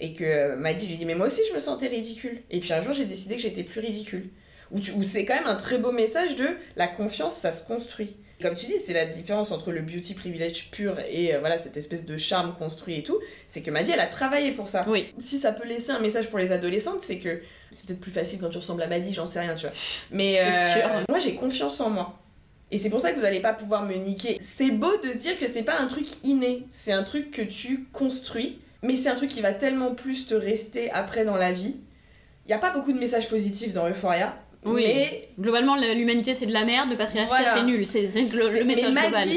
[0.00, 2.42] et que Maddy lui dit mais moi aussi je me sentais ridicule.
[2.50, 4.30] Et puis un jour j'ai décidé que j'étais plus ridicule.
[4.70, 7.66] Où, tu- où c'est quand même un très beau message de la confiance, ça se
[7.66, 8.16] construit.
[8.40, 11.76] Comme tu dis, c'est la différence entre le beauty privilege pur et euh, voilà cette
[11.76, 13.18] espèce de charme construit et tout.
[13.48, 14.84] C'est que Maddy, elle a travaillé pour ça.
[14.88, 15.12] Oui.
[15.18, 17.40] Si ça peut laisser un message pour les adolescentes, c'est que
[17.72, 19.74] c'est peut-être plus facile quand tu ressembles à Maddy, j'en sais rien, tu vois.
[20.12, 21.04] Mais C'est euh, sûr.
[21.08, 22.18] moi j'ai confiance en moi.
[22.70, 24.36] Et c'est pour ça que vous allez pas pouvoir me niquer.
[24.40, 27.42] C'est beau de se dire que c'est pas un truc inné, c'est un truc que
[27.42, 31.50] tu construis, mais c'est un truc qui va tellement plus te rester après dans la
[31.52, 31.76] vie.
[32.46, 34.36] Il y a pas beaucoup de messages positifs dans Euphoria,
[34.74, 34.82] Oui.
[34.86, 37.54] mais Globalement, l'humanité c'est de la merde, le patriarcat Voilà.
[37.54, 37.84] c'est nul.
[37.86, 39.28] C'est le, le message mais global.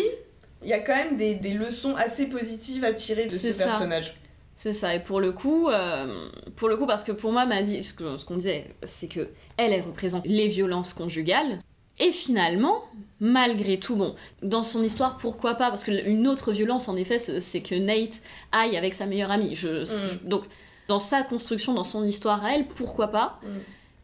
[0.64, 3.66] Il y a quand même des, des leçons assez positives à tirer de ce ça.
[3.66, 4.16] personnage.
[4.56, 4.94] C'est ça.
[4.94, 8.36] Et pour le coup, euh, pour le coup, parce que pour moi, Maddy, ce qu'on
[8.36, 11.58] disait, c'est que elle, elle représente les violences conjugales.
[12.00, 12.84] Et finalement,
[13.20, 15.70] malgré tout, bon, dans son histoire, pourquoi pas?
[15.70, 18.22] Parce qu'une autre violence, en effet, c'est c'est que Nate
[18.52, 19.56] aille avec sa meilleure amie.
[19.56, 19.86] Je, Mm.
[19.86, 20.44] je- donc,
[20.88, 23.40] dans sa construction, dans son histoire à elle, pourquoi pas?
[23.44, 23.48] Mm.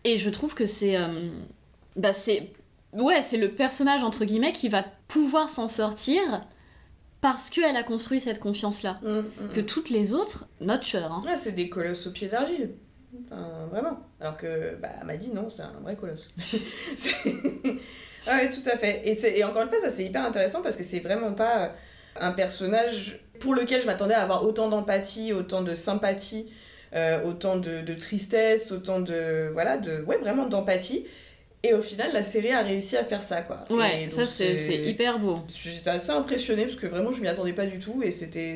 [0.08, 0.96] Et je trouve que c'est.
[0.98, 1.30] euh,
[1.96, 2.50] bah, c'est.
[2.94, 6.22] Ouais, c'est le personnage, entre guillemets, qui va pouvoir s'en sortir
[7.20, 9.00] parce qu'elle a construit cette confiance-là.
[9.04, 11.04] Mm, mm, Que toutes les autres, not sure.
[11.12, 11.22] Hein.
[11.26, 12.72] Ouais, c'est des colosses au pied d'argile.
[13.26, 14.00] Enfin, vraiment.
[14.22, 16.34] Alors que, bah, elle m'a dit non, c'est un vrai colosse.
[16.96, 17.26] C'est-
[18.28, 19.02] ouais, tout à fait.
[19.06, 21.66] Et, c'est- et encore une fois, ça c'est hyper intéressant parce que c'est vraiment pas
[21.66, 21.70] euh,
[22.20, 26.52] un personnage pour lequel je m'attendais à avoir autant d'empathie, autant de sympathie,
[26.94, 29.50] euh, autant de, de tristesse, autant de.
[29.54, 30.04] Voilà, de.
[30.04, 31.06] Ouais, vraiment d'empathie.
[31.64, 33.66] Et au final, la série a réussi à faire ça, quoi.
[33.70, 35.40] Ouais, Et ça c'est hyper beau.
[35.54, 38.56] J'étais assez impressionnée parce que vraiment, je m'y attendais pas du tout et c'était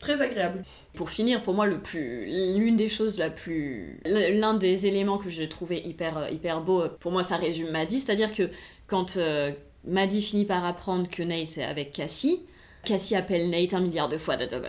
[0.00, 0.64] très agréable.
[0.94, 5.30] Pour finir, pour moi, le plus, l'une des choses la plus, l'un des éléments que
[5.30, 8.50] j'ai trouvé hyper, hyper beau, pour moi, ça résume Maddie, c'est-à-dire que
[8.88, 9.52] quand euh,
[9.84, 12.42] Maddie finit par apprendre que Nate est avec Cassie,
[12.84, 14.68] Cassie appelle Nate un milliard de fois, da, da, da.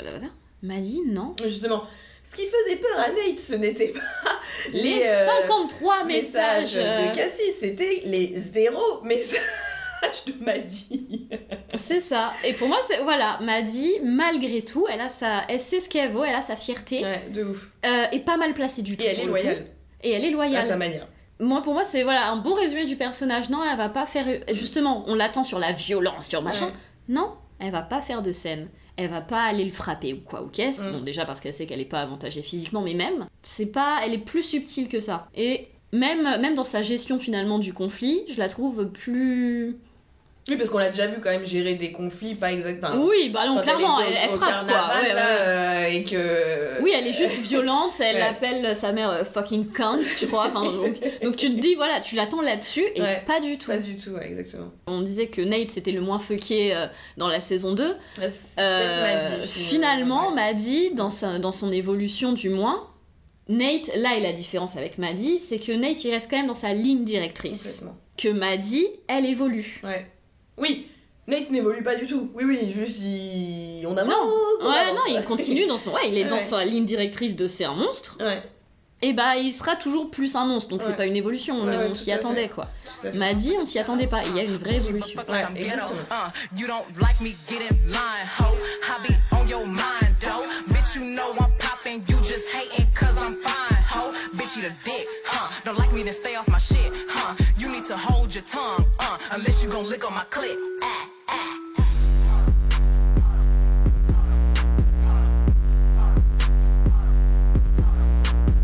[0.61, 1.31] Maddie, non?
[1.43, 1.83] Justement,
[2.31, 3.99] ce qui faisait peur à Nate, ce n'était pas
[4.73, 6.73] les, Les euh, 53 messages.
[6.75, 9.41] de Cassie, c'était les zéro messages
[10.27, 11.27] de Maddie.
[11.75, 12.31] C'est ça.
[12.45, 16.11] Et pour moi, c'est voilà, Maddie, malgré tout, elle a sa, elle sait ce qu'elle
[16.11, 17.69] vaut, elle a sa fierté, Ouais, de ouf.
[17.85, 19.03] euh, et pas mal placée du tout.
[19.03, 19.65] Et elle est loyale
[20.03, 20.65] Et elle est à loyale.
[20.65, 21.07] sa manière.
[21.39, 23.49] Moi, pour moi, c'est voilà un bon résumé du personnage.
[23.49, 24.25] Non, elle va pas faire.
[24.53, 26.67] Justement, on l'attend sur la violence, sur machin.
[26.67, 26.71] Ouais.
[27.09, 28.69] Non, elle va pas faire de scène.
[28.97, 30.87] Elle va pas aller le frapper ou quoi ou qu'est-ce.
[30.87, 30.91] Mm.
[30.91, 34.01] Bon, déjà parce qu'elle sait qu'elle est pas avantagée physiquement, mais même, c'est pas.
[34.05, 35.27] Elle est plus subtile que ça.
[35.35, 39.77] Et même, même dans sa gestion finalement du conflit, je la trouve plus.
[40.49, 42.95] Oui, parce qu'on l'a déjà vu quand même gérer des conflits, pas exactement.
[43.05, 44.99] Oui, bah non, clairement, elle, elle, frappe quoi.
[45.01, 46.81] Ouais, là, euh, et que.
[46.81, 48.21] Oui, elle est juste violente, elle Ouais.
[48.23, 50.25] appelle sa mère euh, fucking cunt, tu.
[50.33, 53.67] Enfin, donc, donc tu te dis, voilà, tu l'attends là-dessus, et pas du tout.
[53.67, 54.71] Pas du tout, exactement.
[54.87, 56.87] On disait que Nate c'était le moins fucké euh,
[57.17, 57.85] dans la saison 2.
[57.87, 60.31] Ouais, c'est Euh, Maddie, finalement.
[60.31, 62.87] Maddie, dans, sa- dans son évolution du moins,
[63.47, 66.53] Nate, là est la différence avec Maddie, c'est que Nate il reste quand même dans
[66.55, 67.85] sa ligne directrice.
[68.17, 69.81] Que Maddie, elle évolue.
[69.83, 70.07] Ouais.
[70.57, 70.87] Oui,
[71.27, 72.31] Nate n'évolue pas du tout.
[72.33, 73.85] Oui, oui, juste il...
[73.87, 74.09] on avance.
[74.13, 74.31] Non,
[74.61, 74.95] on ouais, avance.
[74.95, 75.91] non, il continue dans son.
[75.91, 78.43] Ouais, il est dans sa ligne directrice de c'est un monstre, Ouais,
[79.03, 80.95] et bah il sera toujours plus un monstre, donc c'est Ouais.
[80.95, 82.49] pas une évolution, on, on s'y attendait fait.
[82.49, 82.67] quoi.
[83.01, 83.13] fait.
[83.13, 85.19] Maddie, on s'y attendait pas, il y a une vraie évolution.
[85.27, 85.43] Ouais.
[94.33, 95.49] Bitch, you the dick, huh?
[95.65, 97.35] Don't like me, then stay off my shit, huh?
[97.57, 98.80] You need to hold your tongue,
[99.31, 100.57] unless you gon' lick on my clit.
[100.81, 101.57] Ah, ah.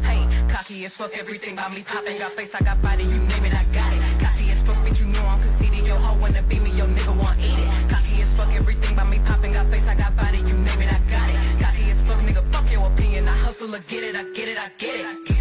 [0.03, 2.18] Hey, cocky as fuck, everything about me popping.
[2.18, 4.01] Got face, I got body, you name it, I got it.
[4.20, 5.88] Cocky as fuck, bitch, you know I'm conceited.
[5.88, 7.89] Yo, hoe wanna be me, yo, nigga want eat it.
[7.89, 9.53] Cocky as fuck, everything about me popping.
[9.53, 11.63] Got face, I got body, you name it, I got it.
[11.63, 13.28] Cocky as fuck, nigga, fuck your opinion.
[13.28, 15.38] I hustle or get it, I get it, I get it.